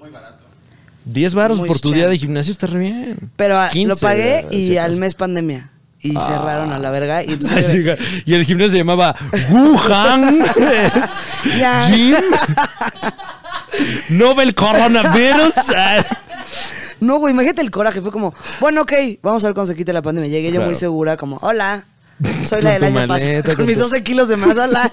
10 1.04 1.35
varos 1.35 1.59
Muy 1.59 1.66
por 1.69 1.81
tu 1.81 1.88
chan. 1.90 1.99
día 1.99 2.09
de 2.09 2.16
gimnasio 2.19 2.52
está 2.52 2.69
re 2.69 2.78
bien. 2.78 3.19
Pero 3.37 3.59
ah, 3.59 3.69
15, 3.73 3.88
lo 3.88 3.97
pagué 3.97 4.47
y 4.52 4.69
si 4.69 4.78
al 4.78 4.97
mes 4.97 5.14
pandemia. 5.14 5.69
Y 6.04 6.12
cerraron 6.12 6.73
a 6.73 6.78
la 6.81 6.90
verga. 6.90 7.23
Y, 7.25 7.33
entonces- 7.33 7.99
el 8.26 8.45
gimnasio 8.45 8.71
se 8.73 8.78
llamaba 8.78 9.14
Wuhan 9.50 10.45
Ya. 11.59 11.88
Gym 11.88 12.14
Novel 14.11 14.55
Coronavirus. 14.55 15.55
No, 17.00 17.17
güey, 17.19 17.35
imagínate 17.35 17.62
el 17.62 17.71
coraje. 17.73 18.00
Fue 18.00 18.12
como, 18.12 18.33
bueno, 18.61 18.83
ok, 18.83 18.93
vamos 19.25 19.43
a 19.43 19.49
ver 19.49 19.55
cuando 19.55 19.73
se 19.73 19.76
quite 19.76 19.93
la 19.93 20.02
pandemia. 20.02 20.31
Llegué 20.31 20.49
yo 20.49 20.55
Claro. 20.55 20.67
muy 20.67 20.76
segura, 20.76 21.17
como, 21.17 21.37
hola. 21.38 21.85
Soy 22.47 22.62
la 22.62 22.71
Con 22.71 22.79
del 22.79 22.79
tu 22.79 22.85
año 22.87 22.95
maleta, 22.95 23.14
pasado. 23.14 23.43
Con 23.43 23.55
con 23.57 23.67
mis 23.67 23.75
tu- 23.76 23.83
12 23.83 24.05
kilos 24.05 24.29
de 24.29 24.37
más. 24.37 24.57
Hola. 24.57 24.93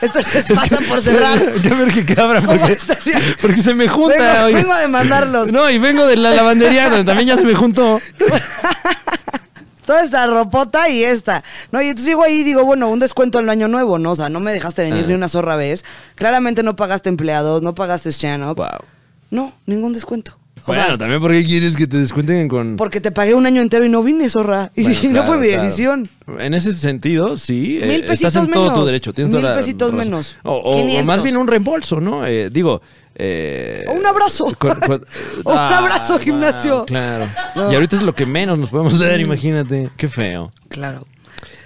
Esto 0.00 0.18
les 0.34 0.44
pasa 0.48 0.78
por 0.88 1.00
cerrar. 1.00 1.62
Ya 1.62 1.74
ver 1.74 1.94
qué 1.94 2.04
cabra, 2.04 2.40
¿Cómo 2.42 2.58
porque, 2.58 2.72
estaría? 2.72 3.20
porque 3.40 3.62
se 3.62 3.74
me 3.74 3.86
junta. 3.86 4.16
Vengo, 4.18 4.44
oye. 4.46 4.54
vengo 4.56 4.72
a 4.72 4.80
demandarlos. 4.80 5.52
No, 5.52 5.70
y 5.70 5.78
vengo 5.78 6.04
de 6.06 6.16
la 6.16 6.30
lavandería, 6.30 6.88
donde 6.88 7.04
también 7.04 7.28
ya 7.28 7.36
se 7.36 7.44
me 7.44 7.54
juntó. 7.54 8.00
Toda 9.86 10.02
esta 10.02 10.26
ropota 10.26 10.88
y 10.90 11.02
esta. 11.04 11.42
No, 11.72 11.80
y 11.80 11.86
entonces 11.86 12.08
llego 12.08 12.22
ahí 12.24 12.40
y 12.40 12.44
digo, 12.44 12.64
bueno, 12.64 12.90
un 12.90 12.98
descuento 12.98 13.38
al 13.38 13.48
año 13.48 13.68
nuevo, 13.68 13.98
¿no? 13.98 14.12
O 14.12 14.16
sea, 14.16 14.28
no 14.28 14.40
me 14.40 14.52
dejaste 14.52 14.82
venir 14.82 15.04
Ah. 15.04 15.08
ni 15.08 15.14
una 15.14 15.28
zorra 15.28 15.56
vez. 15.56 15.84
Claramente 16.16 16.62
no 16.62 16.76
pagaste 16.76 17.08
empleados, 17.08 17.62
no 17.62 17.74
pagaste 17.74 18.10
stand-up. 18.10 18.56
Wow. 18.56 18.66
No, 19.30 19.52
ningún 19.66 19.92
descuento. 19.92 20.36
O 20.68 20.74
sea, 20.74 20.98
también 20.98 21.20
porque 21.20 21.44
quieres 21.44 21.76
que 21.76 21.86
te 21.86 21.96
descuenten 21.98 22.48
con. 22.48 22.74
porque 22.76 23.00
te 23.00 23.12
pagué 23.12 23.34
un 23.34 23.46
año 23.46 23.62
entero 23.62 23.84
y 23.84 23.88
no 23.88 24.02
vine, 24.02 24.28
zorra. 24.28 24.72
Y 24.76 24.82
no 24.84 24.92
claro, 25.12 25.26
fue 25.26 25.36
mi 25.38 25.46
claro. 25.48 25.62
decisión. 25.62 26.10
En 26.40 26.54
ese 26.54 26.72
sentido, 26.72 27.36
sí. 27.36 27.78
eh, 27.80 27.86
Mil 27.86 28.00
estás 28.00 28.18
pesitos 28.20 28.36
en 28.46 28.50
todo 28.50 28.74
tu 28.74 28.84
derecho. 28.86 29.12
Tienes 29.12 29.32
Mil 29.32 29.42
pesitos 29.54 29.92
menos. 29.92 30.36
O, 30.42 30.52
o- 30.54 30.70
o 30.72 30.76
500. 30.78 31.04
más 31.04 31.22
bien 31.22 31.36
un 31.36 31.46
reembolso, 31.46 32.00
¿no? 32.00 32.26
Eh, 32.26 32.50
digo. 32.50 32.82
Eh, 33.18 33.84
O 33.88 33.92
un 33.92 34.06
abrazo. 34.06 34.44
con- 34.58 34.78
con- 34.80 35.04
O 35.44 35.52
un 35.52 35.58
abrazo, 35.58 36.14
wow, 36.14 36.22
gimnasio. 36.22 36.84
claro. 36.86 37.26
No. 37.54 37.72
Y 37.72 37.74
ahorita 37.74 37.96
es 37.96 38.02
lo 38.02 38.14
que 38.14 38.26
menos 38.26 38.58
nos 38.58 38.70
podemos 38.70 38.98
dar, 38.98 39.18
imagínate. 39.20 39.90
Qué 39.96 40.08
feo. 40.08 40.52
Claro. 40.68 41.06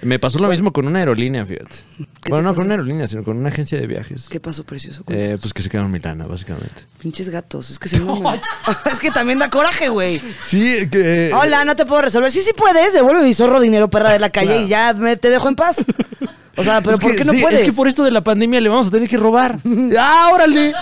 Me 0.01 0.17
pasó 0.17 0.39
lo 0.39 0.49
mismo 0.49 0.73
con 0.73 0.87
una 0.87 0.99
aerolínea, 0.99 1.45
fíjate. 1.45 1.75
¿Qué 2.23 2.29
Bueno, 2.31 2.43
no 2.43 2.49
pasó? 2.49 2.55
con 2.57 2.65
una 2.65 2.73
aerolínea, 2.73 3.07
sino 3.07 3.23
con 3.23 3.37
una 3.37 3.49
agencia 3.49 3.79
de 3.79 3.85
viajes. 3.85 4.27
¿Qué 4.29 4.39
pasó, 4.39 4.63
precioso? 4.63 5.03
Eh, 5.07 5.37
pues 5.39 5.53
que 5.53 5.61
se 5.61 5.69
quedaron 5.69 5.87
en 5.87 5.93
Milana, 6.01 6.25
básicamente. 6.25 6.73
Pinches 6.99 7.29
gatos, 7.29 7.69
es 7.69 7.77
que 7.77 7.87
se 7.87 7.97
es 8.91 8.99
que 8.99 9.11
también 9.11 9.37
da 9.39 9.49
coraje, 9.51 9.89
güey. 9.89 10.19
Sí, 10.45 10.89
que. 10.89 11.31
Hola, 11.33 11.65
no 11.65 11.75
te 11.75 11.85
puedo 11.85 12.01
resolver. 12.01 12.31
Sí, 12.31 12.41
sí 12.41 12.51
puedes, 12.57 12.93
devuelve 12.93 13.23
mi 13.23 13.33
zorro 13.33 13.59
dinero 13.59 13.89
perra 13.89 14.11
de 14.11 14.19
la 14.19 14.29
calle 14.31 14.47
Claro. 14.47 14.65
y 14.65 14.67
ya 14.69 14.93
me, 14.93 15.17
te 15.17 15.29
dejo 15.29 15.47
en 15.49 15.55
paz. 15.55 15.85
O 16.61 16.63
sea, 16.63 16.81
pero 16.81 16.95
Es 16.95 17.01
¿por 17.01 17.11
que- 17.11 17.17
qué 17.17 17.25
no 17.25 17.31
sí, 17.33 17.41
puedes? 17.41 17.59
Es 17.59 17.65
que 17.65 17.71
por 17.73 17.87
esto 17.87 18.03
de 18.03 18.11
la 18.11 18.23
pandemia 18.23 18.61
le 18.61 18.69
vamos 18.69 18.87
a 18.87 18.91
tener 18.91 19.09
que 19.09 19.17
robar. 19.17 19.59
¡Ah, 19.99 20.29
órale! 20.33 20.73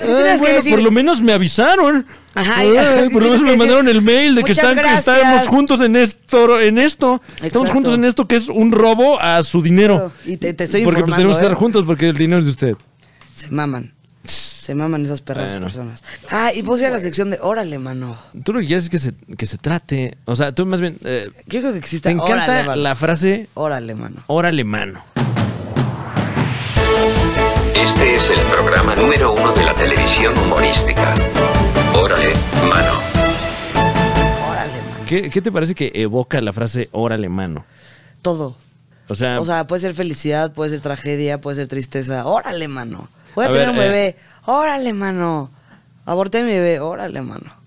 Ay, 0.00 0.06
que 0.06 0.36
bueno, 0.38 0.60
por 0.70 0.80
lo 0.82 0.90
menos 0.90 1.20
me 1.20 1.32
avisaron. 1.32 2.06
Ajá, 2.34 2.64
y- 2.64 2.76
Ay, 2.76 3.08
por 3.12 3.22
lo 3.22 3.28
menos 3.30 3.44
que 3.44 3.50
me 3.50 3.56
mandaron 3.56 3.88
el 3.88 4.00
mail 4.02 4.34
de 4.34 4.42
que, 4.42 4.50
"Muchas 4.52 4.58
están, 4.64 4.74
que 4.76 4.80
gracias". 4.82 5.16
estamos 5.18 5.46
juntos 5.48 5.80
en 5.82 5.96
esto, 5.96 6.60
en 6.60 6.78
esto. 6.78 7.20
Estamos 7.42 7.70
juntos 7.70 7.94
en 7.94 8.04
esto 8.04 8.26
que 8.26 8.36
es 8.36 8.48
un 8.48 8.72
robo 8.72 9.20
a 9.20 9.42
su 9.42 9.60
dinero. 9.62 10.12
Y 10.24 10.38
te- 10.38 10.54
te 10.54 10.64
estoy 10.64 10.82
Porque 10.82 11.02
pues 11.02 11.14
tenemos 11.16 11.36
que 11.36 11.42
¿eh? 11.42 11.46
estar 11.46 11.58
juntos 11.58 11.84
porque 11.86 12.08
el 12.08 12.16
dinero 12.16 12.38
es 12.38 12.46
de 12.46 12.50
usted. 12.50 12.76
Se 13.34 13.50
maman. 13.50 13.92
Se 14.24 14.74
maman 14.76 15.04
esas 15.04 15.20
perras 15.20 15.50
Bueno. 15.50 15.66
personas. 15.66 16.02
Ah, 16.30 16.52
y 16.54 16.62
puse 16.62 16.86
a 16.86 16.90
la 16.90 17.00
sección 17.00 17.30
de 17.30 17.38
órale, 17.42 17.78
mano. 17.80 18.16
Tú 18.44 18.52
lo 18.52 18.60
que 18.60 18.66
quieres 18.66 18.84
es 18.84 18.90
que 18.90 18.98
se, 19.00 19.12
que 19.42 19.46
se 19.46 19.58
trate. 19.58 20.16
O 20.24 20.36
sea, 20.36 20.52
tú 20.52 20.64
más 20.66 20.80
bien. 20.80 20.96
eh, 21.04 21.28
Yo 21.46 21.58
creo 21.58 21.72
que 21.72 21.78
existe 21.80 22.08
te 22.10 22.12
encanta 22.14 22.44
órale, 22.44 22.62
mano. 22.64 22.80
la 22.80 22.94
frase 22.94 23.48
Órale, 23.54 23.94
mano. 23.96 24.22
órale 24.28 24.62
mano. 24.62 25.02
Este 27.74 28.14
es 28.14 28.30
el 28.30 28.38
programa 28.46 28.94
número 28.94 29.32
uno 29.32 29.52
de 29.52 29.64
la 29.64 29.74
televisión 29.74 30.38
humorística. 30.38 31.12
Órale, 31.92 32.32
mano. 32.68 32.92
Órale, 34.48 34.80
mano. 34.92 35.04
¿Qué, 35.08 35.28
qué 35.28 35.42
te 35.42 35.50
parece 35.50 35.74
que 35.74 35.90
evoca 35.92 36.40
la 36.40 36.52
frase 36.52 36.88
órale 36.92 37.28
mano? 37.28 37.64
Todo. 38.22 38.56
O 39.08 39.16
sea, 39.16 39.40
O 39.40 39.44
sea, 39.44 39.66
puede 39.66 39.80
ser 39.80 39.94
felicidad, 39.94 40.52
puede 40.52 40.70
ser 40.70 40.80
tragedia, 40.82 41.40
puede 41.40 41.56
ser 41.56 41.66
tristeza. 41.66 42.24
Órale, 42.26 42.68
mano. 42.68 43.08
Voy 43.34 43.46
a, 43.46 43.48
A 43.48 43.52
tener 43.52 43.66
ver, 43.66 43.76
un 43.76 43.82
eh. 43.82 43.88
bebé. 43.88 44.16
Órale, 44.46 44.92
mano. 44.92 45.50
Aborté 46.06 46.38
a 46.38 46.42
mi 46.42 46.52
bebé. 46.52 46.78
Órale, 46.78 47.20
mano. 47.22 47.60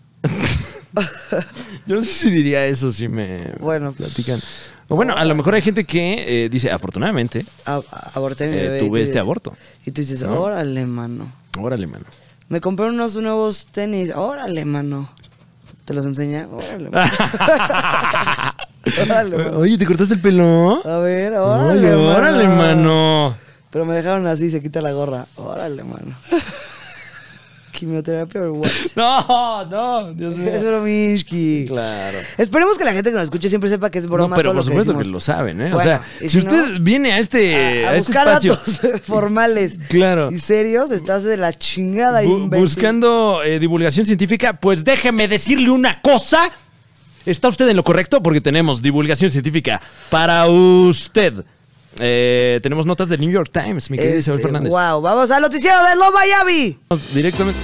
Yo 1.86 1.96
no 1.96 2.02
sé 2.02 2.08
si 2.12 2.32
diría 2.32 2.66
eso 2.66 2.92
si 2.92 3.08
me 3.08 3.54
Bueno. 3.60 3.92
platican. 3.94 4.40
O 4.88 4.96
bueno, 4.96 5.16
a 5.18 5.26
lo 5.26 5.34
mejor 5.36 5.56
hay 5.56 5.62
gente 5.62 5.84
que 5.86 6.46
eh, 6.46 6.50
dice, 6.50 6.72
afortunadamente, 6.72 7.46
A- 7.66 7.82
aborté 8.14 8.48
mi 8.48 8.56
Eh, 8.58 8.62
bebé. 8.64 8.78
y 8.78 8.88
tuve 8.88 9.02
este 9.02 9.18
aborto. 9.20 9.54
Y 9.86 9.92
tú 9.92 10.02
dices, 10.02 10.22
¿No? 10.22 10.40
órale, 10.42 10.86
mano. 10.86 11.32
órale, 11.60 11.88
mano. 11.88 12.06
Me 12.50 12.62
compré 12.62 12.86
unos 12.88 13.16
nuevos 13.16 13.68
tenis. 13.72 14.14
Órale, 14.16 14.64
mano. 14.66 15.10
¿Te 15.86 15.94
los 15.96 16.06
enseña? 16.06 16.48
Órale, 16.52 16.90
mano. 16.92 17.12
órale, 19.02 19.38
mano. 19.38 19.58
Oye, 19.60 19.78
¿te 19.78 19.86
cortaste 19.86 20.14
el 20.16 20.22
pelo? 20.22 20.82
A 20.86 21.00
ver, 21.00 21.34
órale, 21.34 21.80
Oye, 21.80 21.92
mano. 21.92 22.18
órale, 22.18 22.48
mano. 22.48 23.38
Pero 23.72 23.86
me 23.86 23.94
dejaron 23.96 24.26
así, 24.28 24.52
se 24.52 24.62
quita 24.62 24.82
la 24.82 24.92
gorra. 24.94 25.26
Órale, 25.36 25.84
mano. 25.84 26.16
¿Quimioterapia 27.78 28.42
o 28.44 28.54
what? 28.54 28.72
No, 28.96 29.66
no, 29.66 30.14
Dios 30.14 30.36
mío. 30.36 30.50
Es 30.54 30.66
bromisky. 30.66 31.66
Claro. 31.68 32.18
Esperemos 32.38 32.78
que 32.78 32.84
la 32.86 32.94
gente 32.94 33.10
que 33.10 33.16
nos 33.16 33.26
escuche 33.26 33.50
siempre 33.50 33.70
sepa 33.70 33.90
que 33.90 34.00
es 34.00 34.08
broma 34.08 34.30
no, 34.30 34.36
pero 34.36 34.50
todo 34.52 34.60
por 34.60 34.66
lo 34.66 34.72
supuesto 34.72 34.94
que, 34.94 34.98
decimos. 35.00 35.14
lo 35.14 35.20
saben, 35.20 35.62
¿eh? 35.62 35.74
o 35.74 35.82
sea, 35.82 36.02
y 36.22 36.30
si 36.30 36.40
usted 36.40 36.80
viene 36.82 37.12
a 37.14 37.20
este, 37.20 37.56
a, 37.56 37.90
a 37.90 37.92
a 37.92 37.96
este 37.98 38.12
buscar 38.12 38.28
espacio 38.28 38.56
datos 38.56 39.02
formales 39.06 39.78
Claro. 39.90 40.30
y 40.32 40.38
serios, 40.40 40.92
estás 40.92 41.24
de 41.24 41.38
la 41.38 41.54
chingada, 41.54 42.24
bu- 42.24 42.44
imbécil. 42.44 42.64
buscando 42.66 43.44
eh, 43.44 43.60
divulgación 43.60 44.06
científica, 44.06 44.54
pues 44.60 44.84
déjeme 44.84 45.28
decirle 45.28 45.70
una 45.72 46.02
cosa. 46.02 46.50
Está 47.26 47.48
usted 47.48 47.68
en 47.68 47.76
lo 47.76 47.84
correcto 47.84 48.22
porque 48.22 48.40
tenemos 48.40 48.82
divulgación 48.84 49.32
científica 49.32 49.82
para 50.12 50.46
usted. 50.48 51.44
Eh, 52.00 52.60
tenemos 52.62 52.86
notas 52.86 53.10
del 53.10 53.20
New 53.22 53.32
York 53.32 53.50
Times, 53.52 53.90
mi 53.90 53.98
Isabel 53.98 54.18
Este, 54.18 54.38
Fernández. 54.40 54.70
Wow, 54.72 55.02
vamos 55.02 55.32
al 55.32 55.42
noticiero 55.42 55.78
de 55.84 55.96
Loba 55.96 56.22
Yavi. 56.28 56.78
Directamente. 57.14 57.60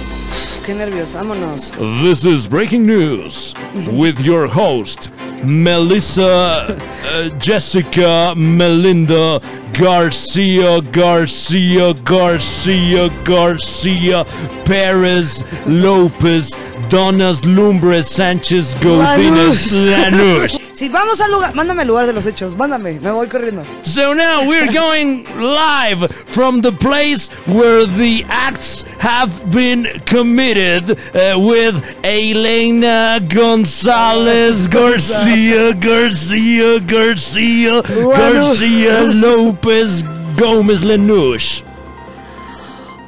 Qué 0.64 0.74
nervios, 0.74 1.12
vámonos. 1.12 1.72
This 2.02 2.24
is 2.24 2.48
breaking 2.48 2.86
news 2.86 3.52
with 3.96 4.20
your 4.20 4.46
host, 4.46 5.10
Melissa 5.44 6.76
uh, 6.78 7.30
Jessica 7.40 8.32
Melinda 8.36 9.40
Garcia 9.72 10.80
Garcia 10.92 11.92
Garcia 12.04 13.08
Garcia 13.24 14.24
Perez 14.64 15.44
Lopez 15.66 16.50
Donas 16.92 17.42
Lumbres 17.42 18.06
Sánchez 18.06 18.76
Godínez 18.82 19.72
Lanús. 19.72 20.60
Sí, 20.74 20.88
vamos 20.88 21.20
al 21.20 21.30
lugar. 21.30 21.54
Mándame 21.54 21.82
al 21.82 21.88
lugar 21.88 22.06
de 22.06 22.12
los 22.12 22.26
hechos. 22.26 22.56
Mándame, 22.56 22.98
me 22.98 23.10
voy 23.12 23.28
corriendo. 23.28 23.64
So 23.84 24.14
now 24.14 24.48
we're 24.48 24.66
going 24.72 25.24
live 25.38 26.10
from 26.26 26.60
the 26.60 26.72
place 26.72 27.28
where 27.46 27.86
the 27.86 28.24
acts 28.28 28.84
have 28.98 29.30
been 29.52 29.86
committed 30.06 30.98
uh, 31.14 31.38
with 31.38 31.76
Elena 32.02 33.20
Gonzalez 33.28 34.66
Garcia 34.70 35.72
Garcia 35.74 36.80
Garcia 36.80 37.82
Garcia 37.82 39.02
Lopez 39.14 40.02
Gomez 40.36 40.82
Lenush. 40.82 41.62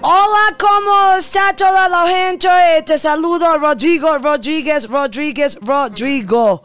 Hola, 0.07 0.55
¿cómo 0.59 1.15
está 1.19 1.55
toda 1.57 1.89
la 1.89 2.07
gente? 2.07 2.47
Eh, 2.47 2.83
Te 2.83 2.99
saludo 2.99 3.57
Rodrigo 3.57 4.19
Rodríguez 4.19 4.87
Rodríguez 4.87 5.57
Rodrigo. 5.63 6.63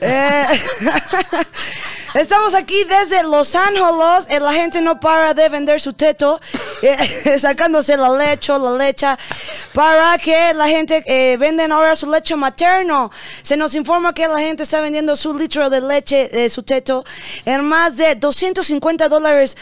Eh, 0.00 0.44
Estamos 2.14 2.52
aquí 2.54 2.82
desde 2.82 3.22
Los 3.22 3.54
Ángeles. 3.54 4.26
eh, 4.28 4.40
La 4.40 4.52
gente 4.52 4.80
no 4.80 4.98
para 4.98 5.32
de 5.34 5.48
vender 5.48 5.80
su 5.80 5.92
teto, 5.92 6.40
eh, 6.82 7.38
sacándose 7.38 7.96
la 7.96 8.08
leche, 8.10 8.58
la 8.58 8.72
leche, 8.72 9.06
para 9.72 10.18
que 10.18 10.52
la 10.54 10.66
gente 10.66 11.36
venden 11.38 11.70
ahora 11.70 11.94
su 11.94 12.10
leche 12.10 12.34
materno. 12.34 13.12
Se 13.42 13.56
nos 13.56 13.72
informa 13.76 14.12
que 14.12 14.26
la 14.26 14.40
gente 14.40 14.64
está 14.64 14.80
vendiendo 14.80 15.14
su 15.14 15.32
litro 15.32 15.70
de 15.70 15.80
leche, 15.80 16.50
su 16.50 16.64
teto, 16.64 17.04
en 17.44 17.62
más 17.62 17.96
de 17.96 18.16
250 18.16 19.08
dólares. 19.08 19.56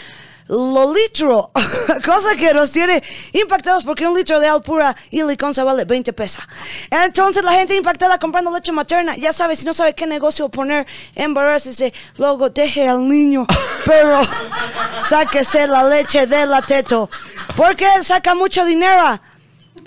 Lo 0.48 0.94
litro, 0.94 1.50
cosa 2.04 2.34
que 2.34 2.54
nos 2.54 2.70
tiene 2.70 3.02
impactados 3.32 3.84
porque 3.84 4.06
un 4.06 4.16
litro 4.16 4.40
de 4.40 4.46
alpura 4.46 4.96
y 5.11 5.22
liconza 5.22 5.62
vale 5.62 5.84
20 5.84 6.14
pesos. 6.14 6.42
Entonces 6.90 7.44
la 7.44 7.52
gente 7.52 7.76
impactada 7.76 8.18
comprando 8.18 8.50
leche 8.50 8.72
materna, 8.72 9.14
ya 9.14 9.34
sabe, 9.34 9.56
si 9.56 9.66
no 9.66 9.74
sabe 9.74 9.94
qué 9.94 10.06
negocio 10.06 10.48
poner, 10.48 10.87
embarácese, 11.14 11.92
luego 12.16 12.48
deje 12.48 12.88
al 12.88 13.06
niño, 13.06 13.46
pero 13.84 14.22
sáquese 15.08 15.66
la 15.66 15.87
leche 15.87 16.26
de 16.26 16.46
la 16.46 16.62
teto, 16.62 17.11
porque 17.54 17.87
saca 18.02 18.34
mucho 18.34 18.64
dinero, 18.64 19.20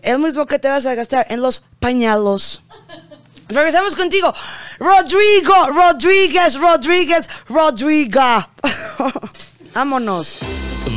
el 0.04 0.20
mismo 0.20 0.46
que 0.46 0.60
te 0.60 0.70
vas 0.70 0.86
a 0.86 0.94
gastar 0.94 1.26
en 1.30 1.42
los 1.42 1.64
pañalos. 1.80 2.62
Regresamos 3.48 3.96
contigo. 3.96 4.34
Rodrigo, 4.80 5.54
Rodríguez, 5.74 6.58
Rodríguez, 6.58 7.28
Rodriga. 7.50 8.50
Vámonos. 9.74 10.40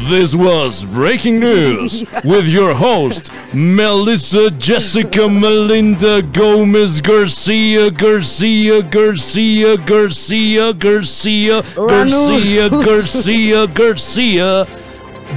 This 0.09 0.35
was 0.35 0.85
Breaking 0.85 1.39
News 1.39 2.05
with 2.25 2.47
your 2.47 2.75
host, 2.75 3.31
Melissa 3.53 4.51
Jessica 4.51 5.29
Melinda 5.29 6.23
Gomez 6.23 7.01
Garcia 7.01 7.91
Garcia 7.91 8.83
Garcia 8.83 9.77
Garcia 9.77 10.73
Garcia 10.73 11.63
Garcia 11.77 12.69
Garcia 12.69 13.67
Garcia 13.67 13.67
Garcia 13.67 14.67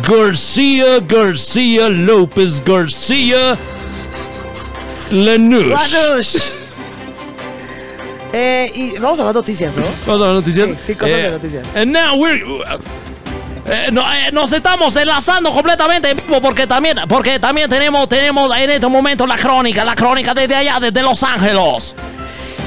Garcia 0.02 1.00
Garcia, 1.02 1.90
Lopez 1.90 2.60
Garcia 2.60 3.58
Lanús. 5.12 5.70
Lanush. 5.70 6.54
Eh, 8.34 8.72
y 8.76 9.00
vamos 9.00 9.20
a 9.20 9.26
ver 9.26 9.36
noticias, 9.36 9.76
¿no? 9.78 9.86
Vamos 10.06 10.22
a 10.22 10.26
las 10.26 10.36
noticias. 10.36 10.70
Sí, 10.70 10.76
sí, 10.82 10.96
cosas 10.96 11.16
de 11.16 11.30
noticias. 11.30 11.76
And 11.76 11.94
now 11.94 12.16
we're. 12.18 12.44
Eh, 13.68 13.90
no, 13.92 14.02
eh, 14.02 14.32
nos 14.32 14.52
estamos 14.54 14.96
enlazando 14.96 15.52
completamente 15.52 16.12
en 16.12 16.18
vivo 16.18 16.40
porque 16.40 16.66
también, 16.66 16.98
porque 17.08 17.40
también 17.40 17.70
tenemos, 17.70 18.08
tenemos 18.08 18.56
en 18.58 18.70
este 18.70 18.88
momento 18.88 19.28
la 19.28 19.38
crónica, 19.38 19.84
la 19.84 19.96
crónica 19.96 20.34
desde 20.34 20.56
allá, 20.56 20.80
desde 20.80 21.02
Los 21.02 21.22
Ángeles. 21.24 21.96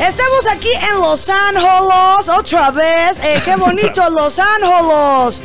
Estamos 0.00 0.46
aquí 0.50 0.68
en 0.90 1.00
Los 1.00 1.28
Ángeles 1.28 2.28
otra 2.28 2.70
vez. 2.70 3.18
Eh, 3.22 3.42
qué 3.44 3.56
bonito 3.56 4.02
Los 4.18 4.38
Ángeles. 4.38 5.42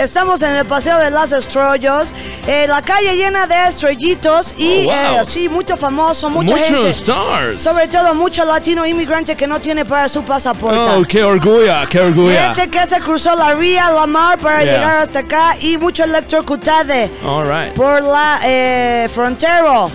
Estamos 0.00 0.40
en 0.40 0.56
el 0.56 0.64
Paseo 0.66 0.98
de 0.98 1.10
las 1.10 1.30
Estrellas. 1.32 2.14
eh, 2.46 2.66
la 2.66 2.80
calle 2.80 3.14
llena 3.16 3.46
de 3.46 3.66
estrellitos 3.68 4.54
y 4.56 4.86
Oh, 4.86 4.90
wow. 4.90 5.20
eh, 5.20 5.24
sí, 5.28 5.46
mucho 5.48 5.76
famoso, 5.76 6.30
mucha 6.30 6.54
Muchos 6.54 6.68
gente. 6.68 6.88
stars. 6.90 7.62
Sobre 7.62 7.86
todo 7.86 8.14
mucho 8.14 8.44
latino 8.46 8.86
inmigrante 8.86 9.36
que 9.36 9.46
no 9.46 9.60
tiene 9.60 9.84
para 9.84 10.08
su 10.08 10.22
pasaporte. 10.22 10.78
Oh, 10.78 11.04
qué 11.06 11.22
orgullo, 11.22 11.74
qué 11.90 12.00
orgullo. 12.00 12.32
Gente 12.54 12.70
que 12.70 12.86
se 12.86 12.98
cruzó 13.00 13.36
la 13.36 13.54
ría, 13.54 13.90
la 13.90 14.06
mar 14.06 14.38
para 14.38 14.62
Yeah. 14.64 14.72
llegar 14.72 14.96
hasta 15.02 15.18
acá 15.18 15.56
y 15.60 15.76
mucho 15.76 16.04
electrocutado 16.04 16.94
All 17.26 17.46
right. 17.46 17.74
por 17.74 18.02
la 18.02 18.40
eh, 18.42 19.08
frontera. 19.12 19.62
Wow, 19.70 19.90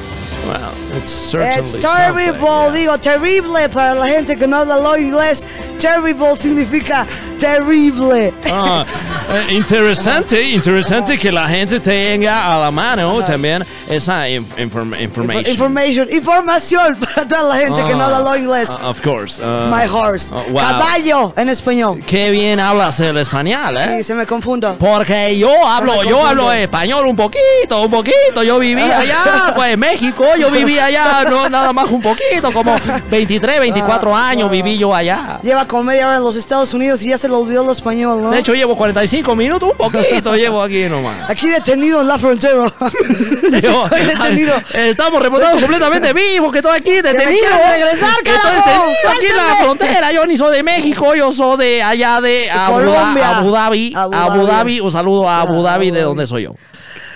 it's 1.06 1.74
terrible, 1.74 2.72
digo 2.74 2.98
terrible 3.00 3.70
para 3.70 3.94
la 3.96 4.08
gente 4.08 4.36
que 4.38 4.48
no 4.48 4.58
habla 4.58 4.78
lo 4.78 4.98
inglés. 4.98 5.46
Terrible 5.80 6.36
significa 6.38 7.06
terrible. 7.38 8.34
Ah, 8.50 8.86
eh, 9.30 9.54
interesante, 9.54 10.42
interesante 10.42 11.18
que 11.20 11.32
la 11.32 11.48
gente 11.48 11.80
tenga 11.80 12.54
a 12.54 12.60
la 12.60 12.72
mano 12.72 13.22
también 13.24 13.64
esa 13.90 14.28
inf- 14.30 14.56
inform- 14.58 15.00
information. 15.00 15.46
Information, 15.52 16.08
información 16.12 16.96
para 17.00 17.28
toda 17.28 17.44
la 17.44 17.56
gente 17.58 17.84
que 17.84 17.94
no 17.94 18.04
habla 18.06 18.20
lo 18.22 18.36
inglés. 18.38 18.70
Ah, 18.72 18.90
of 18.90 19.02
course. 19.02 19.40
uh, 19.44 19.68
My 19.70 19.86
horse. 19.86 20.32
oh, 20.34 20.44
wow. 20.52 20.62
Caballo 20.62 21.34
en 21.38 21.50
español. 21.50 22.02
Qué 22.08 22.30
bien 22.32 22.60
hablas 22.60 23.00
el 23.02 23.18
español, 23.18 23.78
¿eh? 23.78 23.98
Sí, 23.98 24.04
se 24.04 24.14
me 24.16 24.26
confundo. 24.26 24.76
Porque 24.80 25.38
yo 25.38 25.52
hablo, 25.68 26.04
yo 26.04 26.26
hablo 26.26 26.52
español 26.52 27.06
un 27.06 27.16
poquito, 27.16 27.82
un 27.84 27.92
poquito. 27.92 28.44
Yo 28.44 28.58
vivía 28.60 29.00
allá, 29.00 29.54
pues 29.56 29.72
en 29.74 29.80
México, 29.80 30.26
yo 30.40 30.50
vivía 30.50 30.86
allá, 30.86 30.95
no 31.30 31.50
nada 31.50 31.74
más 31.74 31.86
un 31.90 32.02
poquito, 32.02 32.52
como 32.54 32.76
23, 33.10 33.60
24 33.60 34.16
Ah, 34.16 34.30
años 34.30 34.50
viví 34.50 34.78
yo 34.78 34.94
allá. 34.94 35.40
Lleva 35.44 35.66
como 35.68 35.84
media 35.84 36.08
hora 36.08 36.18
en 36.18 36.24
los 36.24 36.36
Estados 36.36 36.74
Unidos 36.74 37.02
y 37.02 37.10
ya 37.10 37.18
se 37.18 37.28
le 37.28 37.34
olvidó 37.36 37.64
el 37.64 37.70
español, 37.72 38.22
¿no? 38.22 38.32
De 38.32 38.40
hecho, 38.40 38.54
llevo 38.54 38.76
45 38.76 39.36
minutos, 39.36 39.72
un 39.72 39.78
poquito 39.78 40.36
llevo 40.36 40.62
aquí 40.62 40.84
nomás. 40.86 41.30
Aquí 41.30 41.50
detenido 41.50 42.02
en 42.02 42.08
la 42.08 42.18
frontera. 42.18 42.72
Soy 43.90 44.06
detenido. 44.06 44.56
Estamos 44.74 45.22
reportados 45.22 45.62
completamente 45.62 46.14
vivos, 46.14 46.52
que 46.52 46.60
estoy 46.60 46.78
aquí 46.78 46.92
detenido. 47.02 47.40
quiero 47.40 47.58
regresar, 47.70 48.16
Que 48.24 48.32
Estoy 48.32 48.50
carajo, 48.52 48.88
detenido 48.90 49.10
aquí 49.18 49.26
en 49.26 49.36
la 49.38 49.56
frontera. 49.64 50.12
Yo 50.12 50.26
ni 50.26 50.38
soy 50.38 50.56
de 50.56 50.64
México, 50.64 51.16
yo 51.16 51.32
soy 51.32 51.58
de 51.58 51.84
allá 51.84 52.22
de 52.22 52.50
Abu, 52.50 52.74
Colombia. 52.76 53.38
Abu 53.38 53.52
Dhabi. 53.52 53.94
Abu 53.96 54.14
Abu 54.16 54.38
Dhabi. 54.38 54.48
Dhabi. 54.48 54.80
Un 54.82 54.92
saludo 54.92 55.30
a 55.30 55.42
Abu 55.42 55.60
Ah, 55.66 55.72
Dhabi, 55.72 55.92
de 55.92 56.00
Dhabi. 56.00 56.04
donde 56.06 56.28
soy 56.28 56.44
yo. 56.44 56.56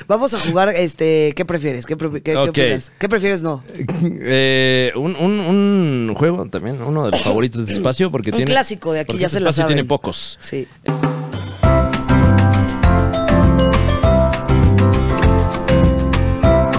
Vamos 0.09 0.33
a 0.33 0.39
jugar, 0.39 0.69
este, 0.69 1.33
¿qué 1.35 1.45
prefieres? 1.45 1.85
¿Qué, 1.85 1.95
pre- 1.95 2.09
qué- 2.23 3.07
prefieres 3.07 3.43
no? 3.43 3.63
Eh, 4.01 4.91
un, 4.95 5.15
un- 5.15 5.39
un 5.39 6.15
juego 6.17 6.47
también, 6.47 6.81
uno 6.81 7.05
de 7.05 7.11
los 7.11 7.21
favoritos 7.21 7.59
de 7.59 7.63
este 7.65 7.75
espacio, 7.75 8.09
porque 8.09 8.31
Un 8.31 8.37
tiene. 8.37 8.51
clásico 8.51 8.91
de 8.91 9.01
aquí, 9.01 9.19
ya 9.19 9.27
este 9.27 9.37
se 9.37 9.43
la 9.43 9.51
saben. 9.53 9.75
tiene 9.75 9.87
pocos. 9.87 10.39
Sí. 10.41 10.67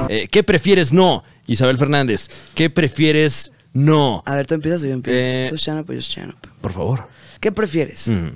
Eh, 0.09 0.27
¿Qué 0.31 0.43
prefieres 0.43 0.93
no? 0.93 1.23
Isabel 1.47 1.79
Fernández, 1.79 2.29
¿qué 2.55 2.69
prefieres 2.69 3.53
no? 3.73 4.23
A 4.27 4.35
ver, 4.35 4.47
tú 4.47 4.55
empiezas 4.55 4.83
o 4.83 4.87
yo 4.87 4.93
empiezo. 4.93 5.16
Eh, 5.21 5.47
Tú 5.49 5.55
stand 5.57 5.81
up 5.83 5.90
o 5.90 5.93
yo 5.93 6.01
stand 6.01 6.33
up. 6.33 6.49
Por 6.61 6.73
favor. 6.73 7.07
¿Qué 7.40 7.53
prefieres? 7.53 8.09
Mm, 8.09 8.31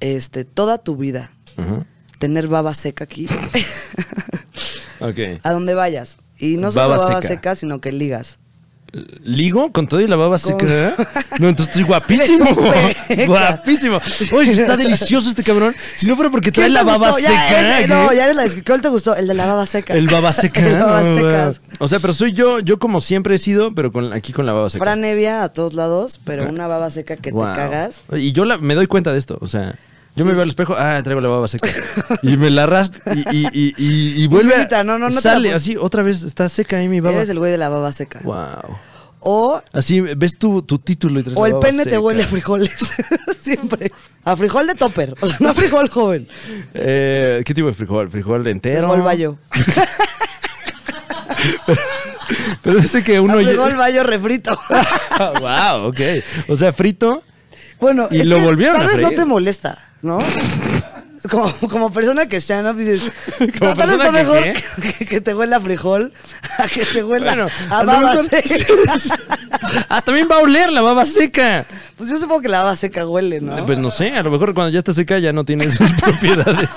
Este, 0.00 0.44
toda 0.44 0.78
tu 0.78 0.96
vida, 0.96 1.30
ujú. 1.56 1.84
Tener 2.26 2.48
baba 2.48 2.74
seca 2.74 3.04
aquí, 3.04 3.28
Ok. 5.00 5.18
a 5.42 5.52
donde 5.52 5.74
vayas. 5.74 6.18
Y 6.38 6.56
no 6.56 6.70
solo 6.72 6.88
Baba 6.88 7.04
baba, 7.04 7.22
seca. 7.22 7.28
seca. 7.34 7.54
sino 7.54 7.80
que 7.80 7.92
ligas. 7.92 8.38
¿Ligo 9.24 9.72
con 9.72 9.88
todo 9.88 10.00
y 10.00 10.06
la 10.08 10.16
baba 10.16 10.38
Con- 10.38 10.58
seca? 10.60 10.94
No, 11.38 11.48
entonces 11.50 11.68
estoy 11.74 11.82
guapísimo. 11.86 12.46
Guapísimo. 13.26 14.00
Oye, 14.32 14.52
está 14.52 14.76
delicioso 14.76 15.28
este 15.28 15.42
cabrón. 15.42 15.74
Si 15.96 16.06
no 16.06 16.14
fuera 16.16 16.30
porque 16.30 16.50
trae 16.50 16.66
¿Quién 16.66 16.74
la 16.74 16.82
baba 16.82 17.10
gustó? 17.10 17.22
Ya, 17.22 17.28
seca. 17.48 17.78
ese- 17.80 17.88
no, 17.88 18.12
ya 18.12 18.24
eres 18.24 18.36
la. 18.36 18.62
¿Cuál 18.64 18.80
te 18.80 18.88
gustó? 18.88 19.14
El 19.14 19.26
de 19.28 19.34
la 19.34 19.46
baba 19.46 19.66
seca. 19.66 19.92
El 19.94 20.06
baba 20.08 20.32
seca. 20.32 20.60
El 20.66 20.78
babas 20.78 21.06
No, 21.06 21.16
secas. 21.16 21.60
O 21.78 21.88
sea, 21.88 21.98
pero 22.00 22.12
soy 22.14 22.32
yo, 22.32 22.58
yo 22.60 22.78
como 22.78 23.00
siempre 23.00 23.34
he 23.34 23.38
sido, 23.38 23.74
pero 23.74 23.92
con, 23.92 24.12
aquí 24.14 24.32
con 24.32 24.46
la 24.46 24.52
baba 24.54 24.70
seca. 24.70 24.82
Fran 24.84 25.04
Evia 25.04 25.42
a 25.42 25.52
todos 25.52 25.74
lados, 25.74 26.18
pero 26.24 26.48
una 26.48 26.66
baba 26.66 26.90
seca 26.90 27.16
que 27.16 27.32
Wow. 27.32 27.48
te 27.48 27.52
cagas. 27.54 28.00
Y 28.12 28.32
yo 28.32 28.44
la- 28.46 28.58
me 28.58 28.74
doy 28.74 28.86
cuenta 28.86 29.12
de 29.12 29.18
esto. 29.18 29.36
O 29.42 29.46
sea, 29.46 29.74
yo 30.16 30.24
me 30.24 30.32
veo 30.32 30.42
al 30.42 30.48
espejo, 30.48 30.74
ah, 30.76 31.00
traigo 31.04 31.20
la 31.20 31.28
baba 31.28 31.46
seca. 31.46 31.68
y 32.22 32.36
me 32.36 32.50
la 32.50 32.66
rasco 32.66 32.96
y, 33.14 33.20
y, 33.36 33.46
y, 33.52 33.74
y, 33.76 34.24
y 34.24 34.26
vuelve. 34.26 34.54
a- 34.54 34.84
no, 34.84 34.98
no, 34.98 35.08
no 35.08 35.14
la 35.14 35.20
Sale 35.20 35.52
así, 35.52 35.76
otra 35.76 36.02
vez 36.02 36.22
está 36.22 36.48
seca 36.48 36.78
ahí 36.78 36.88
mi 36.88 37.00
baba. 37.00 37.16
Eres 37.16 37.28
el 37.28 37.38
güey 37.38 37.52
de 37.52 37.58
la 37.58 37.68
baba 37.68 37.92
seca. 37.92 38.20
Wow. 38.24 38.78
O, 39.28 39.60
Así 39.72 40.00
ves 40.00 40.38
tu, 40.38 40.62
tu 40.62 40.78
título 40.78 41.18
y 41.18 41.22
traes 41.24 41.36
o 41.36 41.46
el 41.46 41.58
pene 41.58 41.84
te 41.84 41.98
huele 41.98 42.22
a 42.22 42.26
frijoles. 42.26 42.92
Siempre. 43.40 43.90
A 44.24 44.36
frijol 44.36 44.66
de 44.68 44.74
topper. 44.76 45.14
O 45.20 45.26
sea, 45.26 45.36
no 45.40 45.48
a 45.48 45.54
frijol 45.54 45.88
joven. 45.88 46.28
Eh, 46.74 47.42
¿Qué 47.44 47.52
tipo 47.52 47.66
de 47.66 47.74
frijol? 47.74 48.08
¿Frijol 48.08 48.46
entero? 48.46 48.82
Frijol 48.82 49.02
bayo. 49.02 49.36
Pero 52.62 52.80
dice 52.80 53.02
que 53.04 53.20
uno... 53.20 53.34
A 53.34 53.42
frijol 53.42 53.76
bayo 53.76 54.02
refrito. 54.02 54.58
wow, 55.40 55.88
ok. 55.88 56.00
O 56.48 56.56
sea, 56.56 56.72
frito. 56.72 57.22
Bueno, 57.80 58.08
Y 58.10 58.20
es 58.20 58.26
lo 58.26 58.36
que 58.36 58.44
volvieron 58.44 58.76
tal 58.76 58.86
a 58.86 58.90
vez 58.92 59.00
no 59.02 59.10
te 59.10 59.24
molesta, 59.24 59.85
¿no? 60.02 60.18
Como, 61.30 61.52
como 61.68 61.92
persona 61.92 62.26
que 62.26 62.36
stand 62.40 62.68
up 62.68 62.76
dices, 62.76 63.10
Como 63.58 63.74
tal 63.74 63.88
vez 63.88 63.98
persona 63.98 64.20
está 64.20 64.42
que 64.42 64.52
mejor 64.52 64.62
que, 64.98 65.06
que 65.06 65.20
te 65.20 65.34
huela 65.34 65.56
a 65.56 65.60
frijol 65.60 66.12
a 66.58 66.68
que 66.68 66.84
te 66.86 67.02
huela 67.02 67.34
Bueno, 67.34 67.46
a 67.70 67.78
a 67.78 67.82
lo 67.82 67.92
baba 67.92 68.14
mejor- 68.14 68.28
seca. 68.30 68.64
ah, 69.88 70.02
también 70.02 70.28
va 70.30 70.36
a 70.36 70.40
oler 70.40 70.70
la 70.70 70.82
baba 70.82 71.04
seca. 71.04 71.64
Pues 71.96 72.10
yo 72.10 72.18
supongo 72.18 72.42
que 72.42 72.48
la 72.48 72.58
baba 72.62 72.76
seca 72.76 73.06
huele, 73.08 73.40
¿no? 73.40 73.64
Pues 73.66 73.78
no 73.78 73.90
sé, 73.90 74.10
a 74.14 74.22
lo 74.22 74.30
mejor 74.30 74.54
cuando 74.54 74.70
ya 74.70 74.78
está 74.80 74.92
seca 74.92 75.18
ya 75.18 75.32
no 75.32 75.44
tiene 75.44 75.70
sus 75.72 75.90
propiedades. 75.94 76.68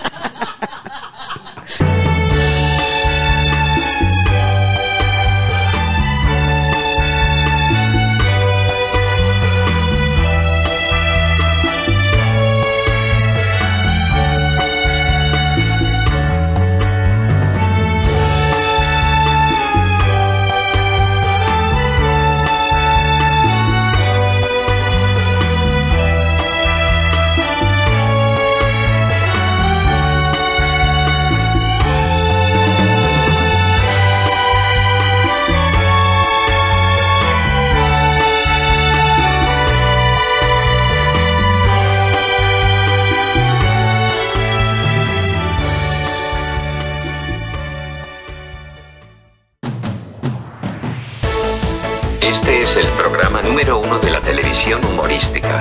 Número 53.49 53.79
uno 53.79 53.97
de 53.97 54.12
la 54.12 54.21
televisión 54.21 54.79
humorística. 54.85 55.59